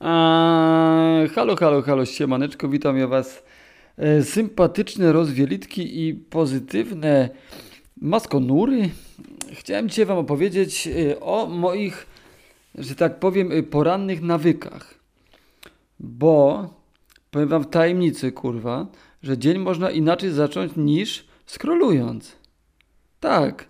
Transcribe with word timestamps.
A, 0.00 1.26
halo, 1.34 1.56
halo, 1.56 1.82
halo, 1.82 2.06
siemaneczko, 2.06 2.68
witam 2.68 2.96
ja 2.98 3.06
was. 3.06 3.42
E, 3.96 4.22
sympatyczne 4.22 5.12
rozwielitki 5.12 6.08
i 6.08 6.14
pozytywne 6.14 7.28
maskonury. 8.00 8.90
Chciałem 9.52 9.88
dzisiaj 9.88 10.06
wam 10.06 10.18
opowiedzieć 10.18 10.86
e, 10.86 11.20
o 11.20 11.46
moich, 11.46 12.06
że 12.74 12.94
tak 12.94 13.18
powiem, 13.18 13.52
e, 13.52 13.62
porannych 13.62 14.22
nawykach. 14.22 14.94
Bo, 15.98 16.68
powiem 17.30 17.48
wam 17.48 17.62
w 17.62 17.70
tajemnicy, 17.70 18.32
kurwa, 18.32 18.86
że 19.22 19.38
dzień 19.38 19.58
można 19.58 19.90
inaczej 19.90 20.30
zacząć 20.30 20.72
niż 20.76 21.24
scrollując. 21.46 22.36
Tak, 23.20 23.66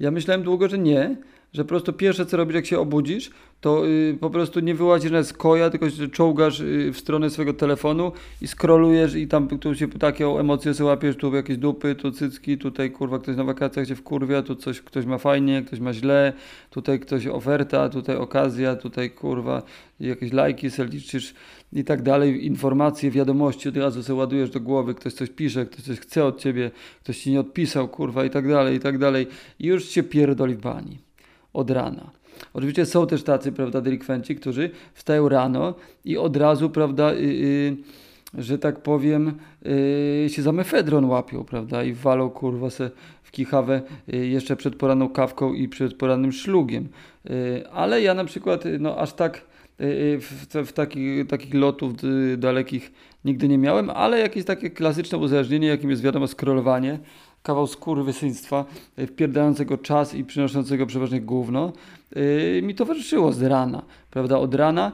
ja 0.00 0.10
myślałem 0.10 0.42
długo, 0.42 0.68
że 0.68 0.78
nie, 0.78 1.16
że 1.52 1.64
po 1.64 1.68
prostu 1.68 1.92
pierwsze 1.92 2.26
co 2.26 2.36
robisz 2.36 2.54
jak 2.54 2.66
się 2.66 2.78
obudzisz, 2.78 3.30
to 3.60 3.86
y, 3.86 4.18
po 4.20 4.30
prostu 4.30 4.60
nie 4.60 4.74
wyłazisz 4.74 5.10
na 5.10 5.24
skoja, 5.24 5.70
tylko 5.70 5.90
się 5.90 6.08
czołgasz 6.08 6.60
y, 6.60 6.92
w 6.92 6.98
stronę 6.98 7.30
swojego 7.30 7.52
telefonu 7.52 8.12
i 8.42 8.46
scrollujesz 8.46 9.14
i 9.14 9.28
tam 9.28 9.48
tu 9.48 9.74
się 9.74 9.88
takie 9.88 10.26
emocje 10.26 10.74
sobie 10.74 10.88
łapiesz, 10.88 11.16
tu 11.16 11.34
jakieś 11.34 11.56
dupy, 11.56 11.94
tu 11.94 12.12
cycki, 12.12 12.58
tutaj 12.58 12.90
kurwa 12.90 13.18
ktoś 13.18 13.36
na 13.36 13.44
wakacjach 13.44 13.86
cię 13.86 13.94
wkurwia, 13.96 14.42
tu 14.42 14.56
coś 14.56 14.80
ktoś 14.80 15.06
ma 15.06 15.18
fajnie, 15.18 15.62
ktoś 15.66 15.80
ma 15.80 15.92
źle, 15.92 16.32
tutaj 16.70 17.00
ktoś 17.00 17.26
oferta, 17.26 17.88
tutaj 17.88 18.16
okazja, 18.16 18.76
tutaj 18.76 19.10
kurwa 19.10 19.62
jakieś 20.00 20.32
lajki 20.32 20.70
se 20.70 20.84
liczysz 20.84 21.34
i 21.72 21.84
tak 21.84 22.02
dalej, 22.02 22.46
informacje, 22.46 23.10
wiadomości 23.10 23.68
od 23.68 23.76
razu 23.76 24.02
sobie 24.02 24.18
ładujesz 24.18 24.50
do 24.50 24.60
głowy, 24.60 24.94
ktoś 24.94 25.12
coś 25.12 25.30
pisze, 25.30 25.66
ktoś 25.66 25.84
coś 25.84 26.00
chce 26.00 26.24
od 26.24 26.40
ciebie, 26.40 26.70
ktoś 27.02 27.18
ci 27.18 27.30
nie 27.30 27.40
odpisał, 27.40 27.88
kurwa 27.88 28.24
i 28.24 28.30
tak 28.30 28.48
dalej, 28.48 28.76
i 28.76 28.80
tak 28.80 28.98
dalej 28.98 29.26
i 29.58 29.66
już 29.66 29.84
się 29.84 30.02
pierdoli 30.02 30.54
w 30.54 30.60
bani 30.60 30.98
od 31.52 31.70
rana. 31.70 32.10
Oczywiście 32.54 32.86
są 32.86 33.06
też 33.06 33.22
tacy, 33.22 33.52
prawda, 33.52 33.80
delikwenci, 33.80 34.36
którzy 34.36 34.70
wstają 34.94 35.28
rano 35.28 35.74
i 36.04 36.16
od 36.16 36.36
razu, 36.36 36.70
prawda, 36.70 37.12
yy, 37.12 37.34
yy, 37.34 37.76
że 38.34 38.58
tak 38.58 38.80
powiem, 38.80 39.32
yy, 40.22 40.28
się 40.30 40.42
za 40.42 40.52
mefedron 40.52 41.04
łapią, 41.04 41.44
prawda, 41.44 41.84
i 41.84 41.92
walą, 41.92 42.30
kurwa, 42.30 42.70
se 42.70 42.90
w 43.26 43.30
kichawę 43.30 43.82
y, 44.14 44.26
jeszcze 44.26 44.56
przed 44.56 44.76
poranną 44.76 45.08
kawką 45.08 45.52
i 45.52 45.68
przed 45.68 45.94
porannym 45.94 46.32
szlugiem. 46.32 46.88
Y, 47.30 47.68
ale 47.72 48.02
ja 48.02 48.14
na 48.14 48.24
przykład, 48.24 48.64
no 48.80 48.98
aż 48.98 49.12
tak 49.12 49.36
y, 49.80 50.18
w, 50.20 50.46
w 50.66 50.72
takich, 50.72 51.26
takich 51.26 51.54
lotów 51.54 51.92
dalekich 52.38 52.92
nigdy 53.24 53.48
nie 53.48 53.58
miałem, 53.58 53.90
ale 53.90 54.18
jakieś 54.20 54.44
takie 54.44 54.70
klasyczne 54.70 55.18
uzależnienie, 55.18 55.68
jakim 55.68 55.90
jest 55.90 56.02
wiadomo 56.02 56.26
scrollowanie, 56.26 56.98
kawał 57.42 57.66
skurwysyństwa, 57.66 58.64
wpierdającego 59.06 59.78
czas 59.78 60.14
i 60.14 60.24
przynoszącego 60.24 60.86
przeważnie 60.86 61.20
gówno, 61.20 61.72
yy, 61.72 61.95
mi 62.62 62.74
towarzyszyło 62.74 63.32
z 63.32 63.42
rana, 63.42 63.82
prawda, 64.10 64.38
od 64.38 64.54
rana. 64.54 64.92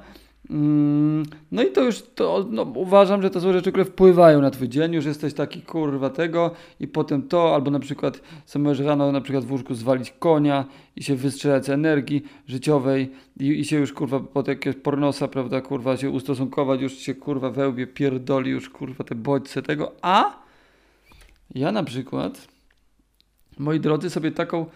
Mm, 0.50 1.22
no 1.52 1.62
i 1.62 1.72
to 1.72 1.82
już 1.82 2.02
to, 2.02 2.46
no, 2.50 2.62
uważam, 2.62 3.22
że 3.22 3.30
to 3.30 3.40
są 3.40 3.52
rzeczy, 3.52 3.70
które 3.70 3.84
wpływają 3.84 4.40
na 4.40 4.50
twój 4.50 4.68
dzień, 4.68 4.92
już 4.92 5.04
jesteś 5.04 5.34
taki 5.34 5.62
kurwa 5.62 6.10
tego 6.10 6.50
i 6.80 6.88
potem 6.88 7.22
to, 7.22 7.54
albo 7.54 7.70
na 7.70 7.80
przykład 7.80 8.20
sobie 8.46 8.62
możesz 8.62 8.86
rano 8.86 9.12
na 9.12 9.20
przykład 9.20 9.44
w 9.44 9.52
łóżku 9.52 9.74
zwalić 9.74 10.14
konia 10.18 10.64
i 10.96 11.02
się 11.02 11.16
wystrzelać 11.16 11.64
z 11.64 11.68
energii 11.68 12.22
życiowej 12.46 13.10
i, 13.40 13.46
i 13.60 13.64
się 13.64 13.76
już 13.76 13.92
kurwa 13.92 14.20
pod 14.20 14.48
jakiegoś 14.48 14.82
pornosa, 14.82 15.28
prawda, 15.28 15.60
kurwa 15.60 15.96
się 15.96 16.10
ustosunkować, 16.10 16.80
już 16.80 16.92
się 16.92 17.14
kurwa 17.14 17.50
wełbie 17.50 17.86
pierdoli, 17.86 18.50
już 18.50 18.70
kurwa 18.70 19.04
te 19.04 19.14
bodźce 19.14 19.62
tego, 19.62 19.92
a 20.02 20.42
ja 21.54 21.72
na 21.72 21.84
przykład, 21.84 22.48
moi 23.58 23.80
drodzy, 23.80 24.10
sobie 24.10 24.32
taką 24.32 24.66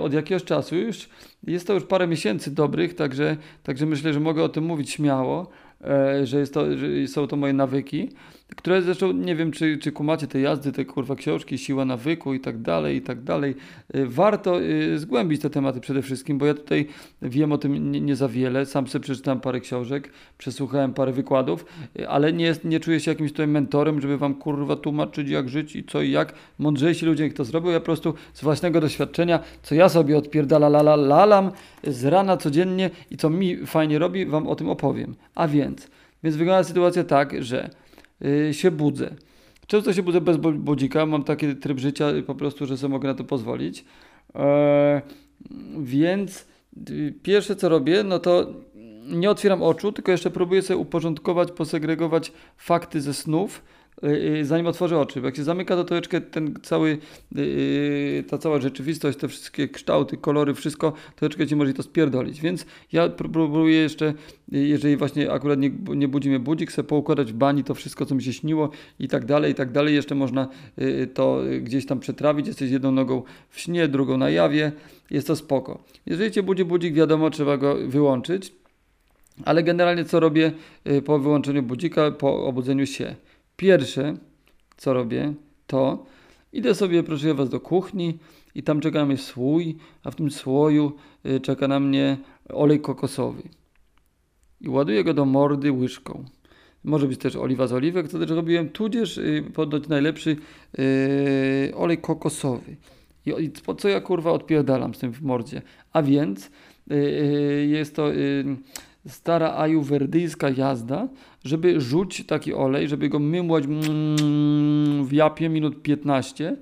od 0.00 0.12
jakiegoś 0.12 0.44
czasu. 0.44 0.76
Już, 0.76 1.08
jest 1.46 1.66
to 1.66 1.74
już 1.74 1.84
parę 1.84 2.06
miesięcy 2.06 2.54
dobrych, 2.54 2.94
także, 2.94 3.36
także 3.62 3.86
myślę, 3.86 4.12
że 4.12 4.20
mogę 4.20 4.42
o 4.42 4.48
tym 4.48 4.64
mówić 4.64 4.90
śmiało, 4.90 5.50
yy, 5.80 6.26
że, 6.26 6.38
jest 6.38 6.54
to, 6.54 6.78
że 6.78 7.08
są 7.08 7.26
to 7.26 7.36
moje 7.36 7.52
nawyki 7.52 8.08
które 8.56 8.82
zresztą 8.82 9.12
nie 9.12 9.36
wiem, 9.36 9.52
czy, 9.52 9.78
czy 9.78 9.92
kumacie 9.92 10.26
te 10.26 10.40
jazdy, 10.40 10.72
te 10.72 10.84
kurwa 10.84 11.16
książki, 11.16 11.58
siła 11.58 11.84
nawyku 11.84 12.34
i 12.34 12.40
tak 12.40 12.62
dalej, 12.62 12.96
i 12.96 13.02
tak 13.02 13.22
dalej. 13.22 13.54
Y, 13.94 14.06
warto 14.06 14.60
y, 14.62 14.98
zgłębić 14.98 15.42
te 15.42 15.50
tematy 15.50 15.80
przede 15.80 16.02
wszystkim, 16.02 16.38
bo 16.38 16.46
ja 16.46 16.54
tutaj 16.54 16.86
wiem 17.22 17.52
o 17.52 17.58
tym 17.58 17.92
nie, 17.92 18.00
nie 18.00 18.16
za 18.16 18.28
wiele. 18.28 18.66
Sam 18.66 18.88
sobie 18.88 19.02
przeczytałem 19.02 19.40
parę 19.40 19.60
książek, 19.60 20.12
przesłuchałem 20.38 20.94
parę 20.94 21.12
wykładów, 21.12 21.64
y, 21.98 22.08
ale 22.08 22.32
nie, 22.32 22.54
nie 22.64 22.80
czuję 22.80 23.00
się 23.00 23.10
jakimś 23.10 23.30
tutaj 23.30 23.46
mentorem, 23.46 24.00
żeby 24.00 24.18
wam 24.18 24.34
kurwa 24.34 24.76
tłumaczyć 24.76 25.28
jak 25.28 25.48
żyć 25.48 25.76
i 25.76 25.84
co 25.84 26.02
i 26.02 26.10
jak. 26.10 26.34
Mądrzejsi 26.58 27.06
ludzie 27.06 27.24
jak 27.24 27.32
to 27.32 27.44
zrobią, 27.44 27.70
ja 27.70 27.80
po 27.80 27.86
prostu 27.86 28.14
z 28.32 28.42
własnego 28.42 28.80
doświadczenia, 28.80 29.40
co 29.62 29.74
ja 29.74 29.88
sobie 29.88 30.18
odpierdala 30.18 30.68
lala 30.68 30.96
lalam 30.96 31.50
z 31.84 32.04
rana 32.04 32.36
codziennie 32.36 32.90
i 33.10 33.16
co 33.16 33.30
mi 33.30 33.66
fajnie 33.66 33.98
robi, 33.98 34.26
wam 34.26 34.46
o 34.46 34.54
tym 34.54 34.68
opowiem. 34.68 35.14
A 35.34 35.48
więc, 35.48 35.88
więc 36.22 36.36
wygląda 36.36 36.64
sytuacja 36.64 37.04
tak, 37.04 37.44
że 37.44 37.70
się 38.52 38.70
budzę. 38.70 39.14
Często 39.66 39.92
się 39.92 40.02
budzę 40.02 40.20
bez 40.20 40.36
budzika, 40.36 41.06
mam 41.06 41.24
taki 41.24 41.56
tryb 41.56 41.78
życia 41.78 42.06
po 42.26 42.34
prostu, 42.34 42.66
że 42.66 42.76
sobie 42.76 42.90
mogę 42.90 43.08
na 43.08 43.14
to 43.14 43.24
pozwolić. 43.24 43.84
E, 44.34 45.02
więc 45.80 46.46
y, 46.90 47.14
pierwsze 47.22 47.56
co 47.56 47.68
robię, 47.68 48.02
no 48.04 48.18
to 48.18 48.52
nie 49.04 49.30
otwieram 49.30 49.62
oczu, 49.62 49.92
tylko 49.92 50.12
jeszcze 50.12 50.30
próbuję 50.30 50.62
sobie 50.62 50.76
uporządkować, 50.76 51.52
posegregować 51.52 52.32
fakty 52.56 53.00
ze 53.00 53.14
snów 53.14 53.62
Y, 53.62 53.87
y, 53.87 53.87
zanim 54.42 54.66
otworzę 54.66 54.98
oczy. 54.98 55.20
Jak 55.20 55.36
się 55.36 55.44
zamyka, 55.44 55.76
to 55.76 55.84
troszeczkę 55.84 56.20
ten 56.20 56.54
cały, 56.62 56.98
y, 57.36 58.24
ta 58.28 58.38
cała 58.38 58.60
rzeczywistość, 58.60 59.18
te 59.18 59.28
wszystkie 59.28 59.68
kształty, 59.68 60.16
kolory, 60.16 60.54
wszystko, 60.54 60.92
troszeczkę 61.16 61.46
ci 61.46 61.56
może 61.56 61.74
to 61.74 61.82
spierdolić. 61.82 62.40
Więc 62.40 62.66
ja 62.92 63.08
próbuję 63.08 63.76
jeszcze, 63.76 64.14
jeżeli 64.52 64.96
właśnie 64.96 65.32
akurat 65.32 65.58
nie, 65.58 65.70
nie 65.88 66.08
budzi 66.08 66.28
mnie 66.28 66.40
budzik, 66.40 66.72
sobie 66.72 66.88
poukładać 66.88 67.32
w 67.32 67.36
bani 67.36 67.64
to 67.64 67.74
wszystko, 67.74 68.06
co 68.06 68.14
mi 68.14 68.22
się 68.22 68.32
śniło 68.32 68.70
i 68.98 69.08
tak 69.08 69.24
dalej, 69.24 69.52
i 69.52 69.54
tak 69.54 69.72
dalej. 69.72 69.94
Jeszcze 69.94 70.14
można 70.14 70.48
to 71.14 71.40
gdzieś 71.60 71.86
tam 71.86 72.00
przetrawić. 72.00 72.46
Jesteś 72.46 72.70
jedną 72.70 72.92
nogą 72.92 73.22
w 73.50 73.60
śnie, 73.60 73.88
drugą 73.88 74.16
na 74.16 74.30
jawie. 74.30 74.72
Jest 75.10 75.26
to 75.26 75.36
spoko. 75.36 75.82
Jeżeli 76.06 76.30
cię 76.30 76.42
budzi 76.42 76.64
budzik, 76.64 76.94
wiadomo, 76.94 77.30
trzeba 77.30 77.56
go 77.56 77.76
wyłączyć. 77.86 78.52
Ale 79.44 79.62
generalnie 79.62 80.04
co 80.04 80.20
robię 80.20 80.52
po 81.04 81.18
wyłączeniu 81.18 81.62
budzika, 81.62 82.10
po 82.10 82.46
obudzeniu 82.46 82.86
się? 82.86 83.14
Pierwsze, 83.58 84.16
co 84.76 84.92
robię, 84.92 85.34
to 85.66 86.06
idę 86.52 86.74
sobie, 86.74 87.02
proszę 87.02 87.34
Was, 87.34 87.48
do 87.48 87.60
kuchni 87.60 88.18
i 88.54 88.62
tam 88.62 88.80
czeka 88.80 88.98
na 88.98 89.06
mnie 89.06 89.16
słój, 89.16 89.76
a 90.04 90.10
w 90.10 90.14
tym 90.14 90.30
słoju 90.30 90.92
y, 91.26 91.40
czeka 91.40 91.68
na 91.68 91.80
mnie 91.80 92.16
olej 92.48 92.80
kokosowy. 92.80 93.42
I 94.60 94.68
ładuję 94.68 95.04
go 95.04 95.14
do 95.14 95.24
mordy 95.24 95.72
łyżką. 95.72 96.24
Może 96.84 97.06
być 97.06 97.20
też 97.20 97.36
oliwa 97.36 97.66
z 97.66 97.72
oliwek, 97.72 98.08
co 98.08 98.18
też 98.18 98.30
robiłem, 98.30 98.68
tudzież 98.68 99.18
y, 99.18 99.44
najlepszy 99.88 100.36
y, 100.78 101.72
olej 101.76 101.98
kokosowy. 101.98 102.76
I, 103.26 103.30
I 103.44 103.50
po 103.50 103.74
co 103.74 103.88
ja 103.88 104.00
kurwa 104.00 104.32
odpierdalam 104.32 104.94
z 104.94 104.98
tym 104.98 105.12
w 105.12 105.22
mordzie? 105.22 105.62
A 105.92 106.02
więc 106.02 106.50
jest 107.66 107.96
to 107.96 108.10
stara 109.08 109.54
ajuwerdyjska 109.56 110.50
jazda, 110.50 111.08
żeby 111.48 111.80
rzuć 111.80 112.24
taki 112.26 112.54
olej, 112.54 112.88
żeby 112.88 113.08
go 113.08 113.18
mymłać 113.18 113.64
mm, 113.64 115.04
w 115.04 115.12
japie 115.12 115.48
minut 115.48 115.82
15 115.82 116.56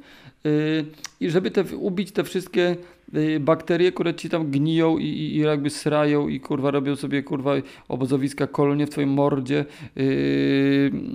yy, 0.44 0.84
i 1.20 1.30
żeby 1.30 1.50
te, 1.50 1.64
ubić 1.76 2.12
te 2.12 2.24
wszystkie 2.24 2.76
yy, 3.12 3.40
bakterie, 3.40 3.92
które 3.92 4.14
ci 4.14 4.28
tam 4.28 4.50
gniją 4.50 4.98
i, 4.98 5.04
i, 5.04 5.36
i, 5.36 5.38
jakby 5.38 5.70
srają 5.70 6.28
i 6.28 6.40
kurwa 6.40 6.70
robią 6.70 6.96
sobie 6.96 7.22
kurwa 7.22 7.54
obozowiska, 7.88 8.46
kolonie 8.46 8.86
w 8.86 8.90
twoim 8.90 9.10
mordzie 9.10 9.56
yy, 9.56 9.64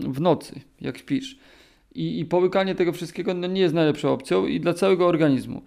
w 0.08 0.22
nocy, 0.22 0.62
jak 0.82 0.98
śpisz. 0.98 1.38
I, 1.96 2.20
I 2.20 2.26
połykanie 2.26 2.76
tego 2.76 2.92
wszystkiego 2.92 3.34
no, 3.34 3.48
nie 3.48 3.62
jest 3.62 3.76
najlepszą 3.76 4.14
opcją 4.14 4.48
i 4.48 4.60
dla 4.60 4.74
całego 4.74 5.08
organizmu. 5.08 5.62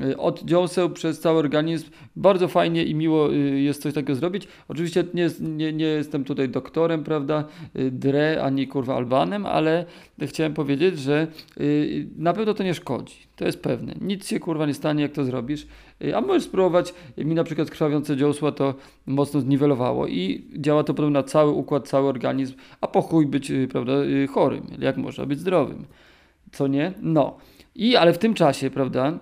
Y, 0.00 0.16
od 0.18 0.44
dziąseł 0.44 0.90
przez 0.90 1.20
cały 1.20 1.38
organizm. 1.38 1.90
Bardzo 2.16 2.48
fajnie 2.48 2.84
i 2.84 2.94
miło 2.94 3.32
y, 3.32 3.36
jest 3.60 3.82
coś 3.82 3.94
takiego 3.94 4.14
zrobić. 4.14 4.48
Oczywiście 4.68 5.04
nie, 5.14 5.30
nie, 5.40 5.72
nie 5.72 5.84
jestem 5.84 6.24
tutaj 6.24 6.48
doktorem, 6.48 7.04
prawda, 7.04 7.44
y, 7.76 7.90
dre, 7.90 8.42
ani 8.42 8.68
kurwa 8.68 8.96
albanem, 8.96 9.46
ale 9.46 9.84
chciałem 10.22 10.54
powiedzieć, 10.54 10.98
że 10.98 11.26
na 12.16 12.32
pewno 12.32 12.54
to 12.54 12.62
nie 12.62 12.74
szkodzi. 12.74 13.14
To 13.36 13.44
jest 13.44 13.62
pewne. 13.62 13.94
Nic 14.00 14.28
się 14.28 14.40
kurwa 14.40 14.66
nie 14.66 14.74
stanie, 14.74 15.02
jak 15.02 15.12
to 15.12 15.24
zrobisz. 15.24 15.66
A 16.14 16.20
możesz 16.20 16.42
spróbować, 16.42 16.94
mi 17.18 17.34
na 17.34 17.44
przykład 17.44 17.70
krwawiące 17.70 18.16
dziąsła 18.16 18.52
to 18.52 18.74
mocno 19.06 19.40
zniwelowało 19.40 20.06
i 20.06 20.44
działa 20.56 20.84
to 20.84 20.94
potem 20.94 21.12
na 21.12 21.22
cały 21.22 21.52
układ, 21.52 21.88
cały 21.88 22.08
organizm, 22.08 22.54
a 22.80 22.86
po 22.86 23.02
chuj 23.02 23.26
być, 23.26 23.52
prawda, 23.70 23.92
chorym, 24.30 24.66
jak 24.78 24.96
można 24.96 25.26
być 25.26 25.38
zdrowym. 25.38 25.84
Co 26.52 26.66
nie? 26.66 26.92
No. 27.02 27.36
I, 27.74 27.96
ale 27.96 28.12
w 28.12 28.18
tym 28.18 28.34
czasie, 28.34 28.70
prawda, 28.70 29.18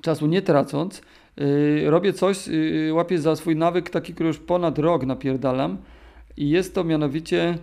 czasu 0.00 0.26
nie 0.26 0.42
tracąc, 0.42 1.02
yy, 1.36 1.90
robię 1.90 2.12
coś, 2.12 2.48
yy, 2.48 2.94
łapię 2.94 3.18
za 3.18 3.36
swój 3.36 3.56
nawyk 3.56 3.90
taki, 3.90 4.14
który 4.14 4.26
już 4.26 4.38
ponad 4.38 4.78
rok 4.78 5.06
napierdalam 5.06 5.76
i 6.36 6.50
jest 6.50 6.74
to 6.74 6.84
mianowicie 6.84 7.58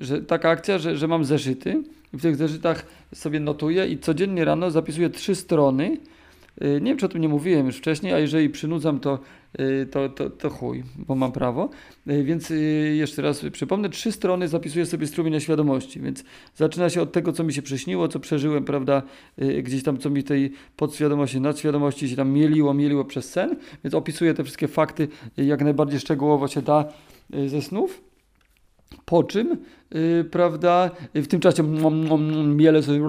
że 0.00 0.22
taka 0.22 0.48
akcja, 0.48 0.78
że, 0.78 0.96
że 0.96 1.08
mam 1.08 1.24
zeszyty. 1.24 1.82
I 2.14 2.16
w 2.16 2.22
tych 2.22 2.36
zeszytach 2.36 2.86
sobie 3.14 3.40
notuję 3.40 3.86
i 3.86 3.98
codziennie 3.98 4.44
rano 4.44 4.70
zapisuję 4.70 5.10
trzy 5.10 5.34
strony 5.34 5.96
nie 6.60 6.80
wiem, 6.80 6.96
czy 6.96 7.06
o 7.06 7.08
tym 7.08 7.20
nie 7.20 7.28
mówiłem 7.28 7.66
już 7.66 7.76
wcześniej, 7.76 8.12
a 8.12 8.18
jeżeli 8.18 8.50
przynudzam, 8.50 9.00
to, 9.00 9.18
to, 9.90 10.08
to, 10.08 10.30
to 10.30 10.50
chuj, 10.50 10.84
bo 10.96 11.14
mam 11.14 11.32
prawo. 11.32 11.70
Więc 12.06 12.52
jeszcze 12.94 13.22
raz 13.22 13.44
przypomnę, 13.52 13.88
trzy 13.88 14.12
strony 14.12 14.48
zapisuję 14.48 14.86
sobie 14.86 15.06
strumienia 15.06 15.40
świadomości, 15.40 16.00
więc 16.00 16.24
zaczyna 16.54 16.90
się 16.90 17.02
od 17.02 17.12
tego, 17.12 17.32
co 17.32 17.44
mi 17.44 17.52
się 17.52 17.62
przyśniło, 17.62 18.08
co 18.08 18.20
przeżyłem, 18.20 18.64
prawda, 18.64 19.02
gdzieś 19.62 19.82
tam, 19.82 19.98
co 19.98 20.10
mi 20.10 20.24
tej 20.24 20.52
podświadomości, 20.76 21.40
nadświadomości 21.40 22.08
się 22.08 22.16
tam 22.16 22.30
mieliło, 22.30 22.74
mieliło 22.74 23.04
przez 23.04 23.30
sen, 23.30 23.56
więc 23.84 23.94
opisuję 23.94 24.34
te 24.34 24.44
wszystkie 24.44 24.68
fakty 24.68 25.08
jak 25.36 25.62
najbardziej 25.62 26.00
szczegółowo 26.00 26.48
się 26.48 26.62
da 26.62 26.84
ze 27.46 27.62
snów. 27.62 28.05
Po 29.08 29.24
czym, 29.24 29.56
yy, 29.94 30.24
prawda, 30.30 30.90
w 31.14 31.26
tym 31.26 31.40
czasie 31.40 31.62
miele 32.46 32.82
sobie, 32.82 33.00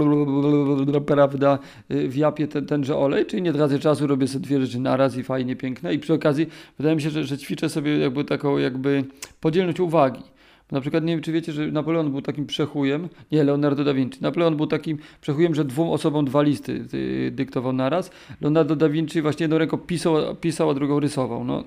prawda, 1.05 1.59
w 1.89 2.15
japie 2.15 2.47
ten, 2.47 2.65
tenże 2.65 2.97
olej, 2.97 3.25
czyli 3.25 3.41
nie 3.41 3.53
tracę 3.53 3.79
czasu, 3.79 4.07
robię 4.07 4.27
sobie 4.27 4.45
dwie 4.45 4.61
rzeczy 4.61 4.79
naraz 4.79 5.17
i 5.17 5.23
fajnie, 5.23 5.55
piękne 5.55 5.93
i 5.93 5.99
przy 5.99 6.13
okazji 6.13 6.47
wydaje 6.77 6.95
mi 6.95 7.01
się, 7.01 7.09
że, 7.09 7.23
że 7.23 7.37
ćwiczę 7.37 7.69
sobie 7.69 7.97
jakby 7.97 8.23
taką 8.25 8.57
jakby 8.57 9.03
podzielność 9.41 9.79
uwagi. 9.79 10.23
Na 10.71 10.81
przykład 10.81 11.03
nie 11.03 11.13
wiem, 11.13 11.21
czy 11.21 11.31
wiecie, 11.31 11.51
że 11.51 11.67
Napoleon 11.67 12.11
był 12.11 12.21
takim 12.21 12.45
przechujem, 12.45 13.09
nie, 13.31 13.43
Leonardo 13.43 13.83
da 13.83 13.93
Vinci. 13.93 14.21
Napoleon 14.21 14.57
był 14.57 14.67
takim 14.67 14.97
przechujem, 15.21 15.55
że 15.55 15.65
dwóm 15.65 15.89
osobom 15.89 16.25
dwa 16.25 16.41
listy 16.41 16.85
dyktował 17.31 17.73
naraz. 17.73 18.11
Leonardo 18.41 18.75
da 18.75 18.89
Vinci 18.89 19.21
właśnie 19.21 19.43
jedną 19.43 19.57
ręką 19.57 19.77
pisał, 19.77 20.35
pisał 20.35 20.69
a 20.69 20.73
drugą 20.73 20.99
rysował. 20.99 21.43
No, 21.43 21.63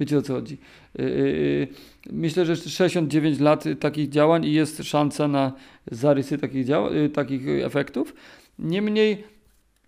wiecie 0.00 0.18
o 0.18 0.22
co 0.22 0.34
chodzi. 0.34 0.58
Y, 0.98 1.02
y, 1.02 1.06
y, 1.06 1.68
myślę, 2.12 2.46
że 2.46 2.56
69 2.56 3.40
lat 3.40 3.64
takich 3.80 4.08
działań 4.08 4.44
i 4.44 4.52
jest 4.52 4.82
szansa 4.82 5.28
na 5.28 5.52
zarysy 5.90 6.38
takich, 6.38 6.66
takich 7.12 7.48
efektów. 7.48 8.14
Niemniej 8.58 9.24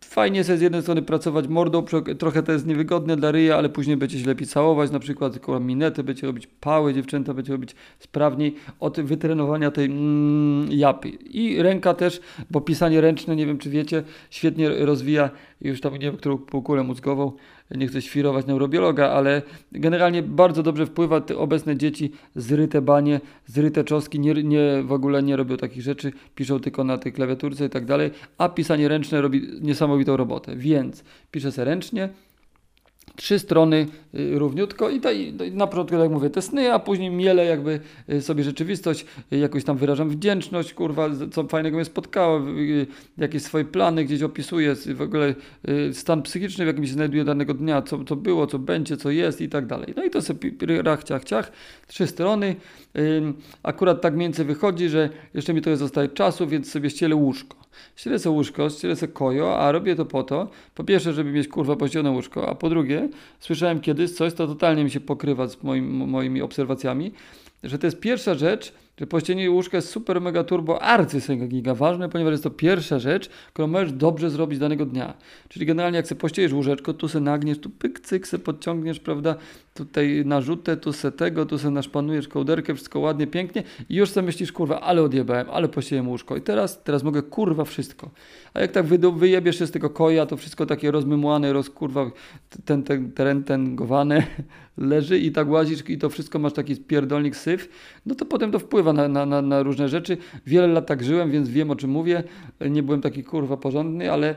Fajnie 0.04 0.44
sobie 0.44 0.58
z 0.58 0.60
jednej 0.60 0.82
strony 0.82 1.02
pracować 1.02 1.48
mordą, 1.48 1.84
trochę 2.18 2.42
to 2.42 2.52
jest 2.52 2.66
niewygodne 2.66 3.16
dla 3.16 3.30
ryja, 3.30 3.56
ale 3.56 3.68
później 3.68 3.96
będzie 3.96 4.20
się 4.20 4.26
lepiej 4.26 4.46
całować, 4.46 4.90
na 4.90 4.98
przykład 4.98 5.38
minety, 5.60 6.04
będzie 6.04 6.26
robić 6.26 6.48
pały, 6.60 6.94
dziewczęta 6.94 7.34
będzie 7.34 7.52
robić 7.52 7.74
sprawniej 7.98 8.54
od 8.80 9.00
wytrenowania 9.00 9.70
tej 9.70 9.84
mm, 9.84 10.72
japy. 10.72 11.08
I 11.08 11.62
ręka 11.62 11.94
też, 11.94 12.20
bo 12.50 12.60
pisanie 12.60 13.00
ręczne, 13.00 13.36
nie 13.36 13.46
wiem 13.46 13.58
czy 13.58 13.70
wiecie, 13.70 14.02
świetnie 14.30 14.68
rozwija 14.68 15.30
już 15.60 15.80
tam 15.80 15.92
nie 15.92 15.98
wiem, 15.98 16.16
którą 16.16 16.38
półkulę 16.38 16.82
mózgową, 16.82 17.32
nie 17.76 17.86
chcę 17.86 18.02
świrować 18.02 18.46
neurobiologa, 18.46 19.10
ale 19.10 19.42
generalnie 19.72 20.22
bardzo 20.22 20.62
dobrze 20.62 20.86
wpływa 20.86 21.20
te 21.20 21.38
obecne 21.38 21.76
dzieci, 21.76 22.12
zryte 22.36 22.82
banie, 22.82 23.20
zryte 23.46 23.84
czoski, 23.84 24.20
nie, 24.20 24.34
nie, 24.34 24.82
w 24.82 24.92
ogóle 24.92 25.22
nie 25.22 25.36
robią 25.36 25.56
takich 25.56 25.82
rzeczy, 25.82 26.12
piszą 26.34 26.60
tylko 26.60 26.84
na 26.84 26.98
tej 26.98 27.12
klawiaturce 27.12 27.66
i 27.66 27.70
tak 27.70 27.84
dalej, 27.84 28.10
a 28.38 28.48
pisanie 28.48 28.88
ręczne 28.88 29.20
robi 29.20 29.48
niesamowitą 29.60 30.16
robotę, 30.16 30.56
więc 30.56 31.04
piszę 31.30 31.52
sobie 31.52 31.64
ręcznie, 31.64 32.08
trzy 33.16 33.38
strony 33.38 33.86
y, 34.14 34.38
równiutko 34.38 34.90
i, 34.90 35.00
tutaj 35.00 35.52
na 35.52 35.66
początku, 35.66 35.96
jak 35.96 36.10
mówię, 36.10 36.30
te 36.30 36.42
sny, 36.42 36.72
a 36.72 36.78
później 36.78 37.10
miele 37.10 37.44
jakby 37.44 37.80
y, 38.10 38.22
sobie 38.22 38.44
rzeczywistość, 38.44 39.06
y, 39.32 39.36
jakoś 39.38 39.64
tam 39.64 39.76
wyrażam 39.76 40.10
wdzięczność, 40.10 40.74
kurwa, 40.74 41.08
co 41.32 41.44
fajnego 41.44 41.76
mnie 41.76 41.84
spotkało, 41.84 42.40
jakieś 43.18 43.42
swoje 43.42 43.64
plany 43.64 44.04
gdzieś 44.04 44.22
opisuję, 44.22 44.74
w 44.94 45.02
ogóle 45.02 45.34
stan 45.92 46.22
psychiczny, 46.22 46.64
w 46.64 46.68
jakim 46.68 46.86
się 46.86 46.92
znajduję 46.92 47.24
danego 47.24 47.54
dnia, 47.54 47.82
co, 47.82 48.04
co 48.04 48.16
było, 48.16 48.46
co 48.46 48.58
będzie, 48.58 48.96
co 48.96 49.10
jest 49.10 49.40
i 49.40 49.48
tak 49.48 49.66
dalej. 49.66 49.94
No 49.96 50.04
i 50.04 50.10
to 50.10 50.22
sobie 50.22 50.50
rach, 50.82 51.04
ciach, 51.04 51.24
ciach, 51.24 51.52
trzy 51.86 52.06
strony. 52.06 52.56
Akurat 53.62 54.00
tak 54.00 54.14
mniej 54.14 54.28
więcej 54.28 54.44
wychodzi, 54.44 54.88
że 54.88 55.10
jeszcze 55.34 55.54
mi 55.54 55.62
trochę 55.62 55.76
zostaje 55.76 56.08
czasu, 56.08 56.46
więc 56.46 56.70
sobie 56.70 56.90
ścielę 56.90 57.14
łóżko. 57.16 57.62
Ścielę 57.96 58.18
sobie 58.18 58.34
łóżko, 58.36 58.70
ścielę 58.70 58.96
sobie 58.96 59.12
kojo, 59.12 59.58
a 59.58 59.72
robię 59.72 59.96
to 59.96 60.04
po 60.04 60.22
to, 60.22 60.50
po 60.74 60.84
pierwsze, 60.84 61.12
żeby 61.12 61.32
mieć 61.32 61.48
kurwa 61.48 61.76
pościelone 61.76 62.10
łóżko, 62.10 62.48
a 62.48 62.54
po 62.54 62.68
drugie, 62.68 63.01
słyszałem 63.40 63.80
kiedyś 63.80 64.10
coś, 64.10 64.34
to 64.34 64.46
totalnie 64.46 64.84
mi 64.84 64.90
się 64.90 65.00
pokrywa 65.00 65.48
z 65.48 65.62
moim, 65.62 66.08
moimi 66.08 66.42
obserwacjami, 66.42 67.12
że 67.62 67.78
to 67.78 67.86
jest 67.86 68.00
pierwsza 68.00 68.34
rzecz, 68.34 68.72
że 68.98 69.06
pościelenie 69.06 69.50
łóżka 69.50 69.76
jest 69.76 69.88
super, 69.88 70.20
mega 70.20 70.44
turbo, 70.44 70.82
arcy 70.82 71.36
giga 71.36 71.74
ważne, 71.74 72.08
ponieważ 72.08 72.32
jest 72.32 72.44
to 72.44 72.50
pierwsza 72.50 72.98
rzecz, 72.98 73.28
którą 73.52 73.68
możesz 73.68 73.92
dobrze 73.92 74.30
zrobić 74.30 74.58
danego 74.58 74.86
dnia. 74.86 75.14
Czyli 75.48 75.66
generalnie 75.66 75.96
jak 75.96 76.06
sobie 76.06 76.20
pościelisz 76.20 76.52
łóżeczko, 76.52 76.94
tu 76.94 77.08
se 77.08 77.20
nagniesz, 77.20 77.58
tu 77.58 77.70
pyk, 77.70 78.00
cyk, 78.00 78.26
se 78.26 78.38
podciągniesz, 78.38 79.00
prawda, 79.00 79.36
tutaj 79.74 80.22
narzutę, 80.26 80.76
tu 80.76 80.92
se 80.92 81.12
tego, 81.12 81.46
tu 81.46 81.58
se 81.58 81.70
naszpanujesz 81.70 82.28
kołderkę, 82.28 82.74
wszystko 82.74 83.00
ładnie, 83.00 83.26
pięknie 83.26 83.62
i 83.88 83.94
już 83.94 84.10
sobie 84.10 84.26
myślisz, 84.26 84.52
kurwa, 84.52 84.80
ale 84.80 85.02
odjebałem, 85.02 85.46
ale 85.50 85.68
pościeliłem 85.68 86.08
łóżko 86.08 86.36
i 86.36 86.42
teraz, 86.42 86.82
teraz 86.82 87.02
mogę, 87.02 87.22
kurwa, 87.22 87.64
wszystko. 87.64 88.10
A 88.54 88.60
jak 88.60 88.72
tak 88.72 88.86
wy, 88.86 88.98
wyjebiesz 89.12 89.58
się 89.58 89.66
z 89.66 89.70
tego 89.70 89.90
koja, 89.90 90.26
to 90.26 90.36
wszystko 90.36 90.66
takie 90.66 90.90
rozmymłane, 90.90 91.52
rozkurwa, 91.52 92.10
ten, 92.64 92.82
ten, 92.82 93.12
teren, 93.12 93.44
ten 93.44 93.76
gowane 93.76 94.26
leży 94.76 95.18
i 95.18 95.32
tak 95.32 95.48
łazisz 95.48 95.88
i 95.88 95.98
to 95.98 96.10
wszystko 96.10 96.38
masz 96.38 96.52
taki 96.52 96.76
pierdolnik 96.76 97.36
syf, 97.36 97.51
no 98.06 98.14
to 98.14 98.24
potem 98.24 98.52
to 98.52 98.58
wpływa 98.58 98.92
na, 98.92 99.08
na, 99.08 99.26
na, 99.26 99.42
na 99.42 99.62
różne 99.62 99.88
rzeczy. 99.88 100.16
Wiele 100.46 100.66
lat 100.66 100.86
tak 100.86 101.04
żyłem, 101.04 101.30
więc 101.30 101.48
wiem 101.48 101.70
o 101.70 101.76
czym 101.76 101.90
mówię. 101.90 102.22
Nie 102.70 102.82
byłem 102.82 103.00
taki 103.00 103.24
kurwa 103.24 103.56
porządny, 103.56 104.12
ale 104.12 104.34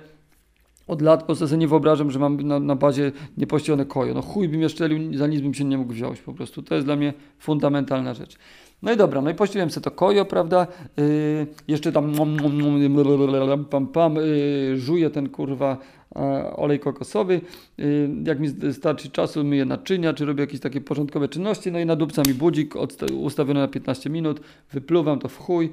od 0.88 1.02
lat 1.02 1.20
po 1.20 1.26
prostu 1.26 1.48
sobie 1.48 1.60
nie 1.60 1.68
wyobrażam, 1.68 2.12
że 2.12 2.20
mam 2.20 2.42
na, 2.42 2.60
na 2.60 2.76
bazie 2.76 3.12
niepościelone 3.38 3.86
kojo. 3.86 4.14
No 4.14 4.22
chuj 4.22 4.50
bym 4.50 4.62
jeszcze 4.62 4.90
za 5.16 5.28
nic 5.28 5.42
bym 5.42 5.54
się 5.54 5.64
nie 5.64 5.78
mógł 5.78 5.94
wziąć 5.94 6.22
po 6.22 6.34
prostu. 6.34 6.64
To 6.64 6.76
jest 6.76 6.88
dla 6.88 6.96
mnie 6.96 7.14
fundamentalna 7.40 8.14
rzecz. 8.14 8.38
No 8.82 8.94
i 8.94 8.98
dobra, 8.98 9.22
no 9.22 9.30
i 9.30 9.36
pościeliłem 9.36 9.70
sobie 9.70 9.84
to 9.84 9.92
kojo, 9.92 10.26
prawda, 10.26 10.68
yy, 10.98 11.48
jeszcze 11.68 11.92
tam 11.92 12.14
pam, 13.70 13.88
pam, 13.88 14.16
yy, 14.16 14.78
żuję 14.78 15.10
ten 15.10 15.30
kurwa 15.30 15.78
olej 16.56 16.80
kokosowy. 16.80 17.42
Y, 17.80 18.10
jak 18.26 18.40
mi 18.40 18.74
starczy 18.74 19.10
czasu, 19.10 19.44
myję 19.44 19.66
naczynia, 19.66 20.14
czy 20.14 20.26
robię 20.26 20.42
jakieś 20.42 20.60
takie 20.60 20.82
porządkowe 20.82 21.28
czynności, 21.28 21.72
no 21.72 21.80
i 21.80 21.86
nadupca 21.86 22.22
mi 22.28 22.34
budzik 22.34 22.74
ustawiony 23.22 23.60
na 23.60 23.68
15 23.68 24.10
minut, 24.10 24.42
wypluwam 24.72 25.20
to 25.20 25.30
w 25.30 25.38
chuj, 25.38 25.70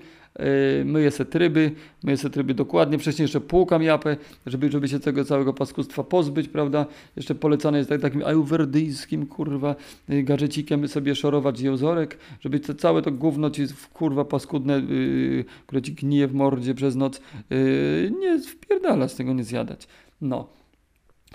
y, 0.80 0.84
myję 0.84 1.10
se 1.10 1.24
tryby, 1.24 1.70
myję 2.02 2.16
se 2.16 2.30
tryby 2.30 2.54
dokładnie, 2.54 2.98
wcześniej 2.98 3.24
jeszcze 3.24 3.40
płukam 3.40 3.82
japę, 3.82 4.16
żeby, 4.46 4.70
żeby 4.70 4.88
się 4.88 5.00
tego 5.00 5.24
całego 5.24 5.52
paskustwa 5.52 6.04
pozbyć, 6.04 6.48
prawda, 6.48 6.86
jeszcze 7.16 7.34
polecane 7.34 7.78
jest 7.78 7.90
tak, 7.90 8.00
takim 8.00 8.24
ajuwerdyjskim, 8.24 9.26
kurwa, 9.26 9.76
y, 10.10 10.22
gadżecikiem 10.22 10.88
sobie 10.88 11.14
szorować 11.14 11.60
jełzorek, 11.60 12.18
żeby 12.40 12.60
to, 12.60 12.74
całe 12.74 13.02
to 13.02 13.10
gówno 13.10 13.50
ci, 13.50 13.62
kurwa, 13.92 14.24
paskudne, 14.24 14.80
yy, 14.80 15.44
które 15.66 15.82
ci 15.82 15.92
gnije 15.92 16.28
w 16.28 16.34
mordzie 16.34 16.74
przez 16.74 16.96
noc, 16.96 17.20
yy, 17.50 18.12
nie 18.20 18.38
wpierdala 18.40 19.08
z 19.08 19.14
tego 19.14 19.32
nie 19.32 19.44
zjadać. 19.44 19.88
No. 20.22 20.46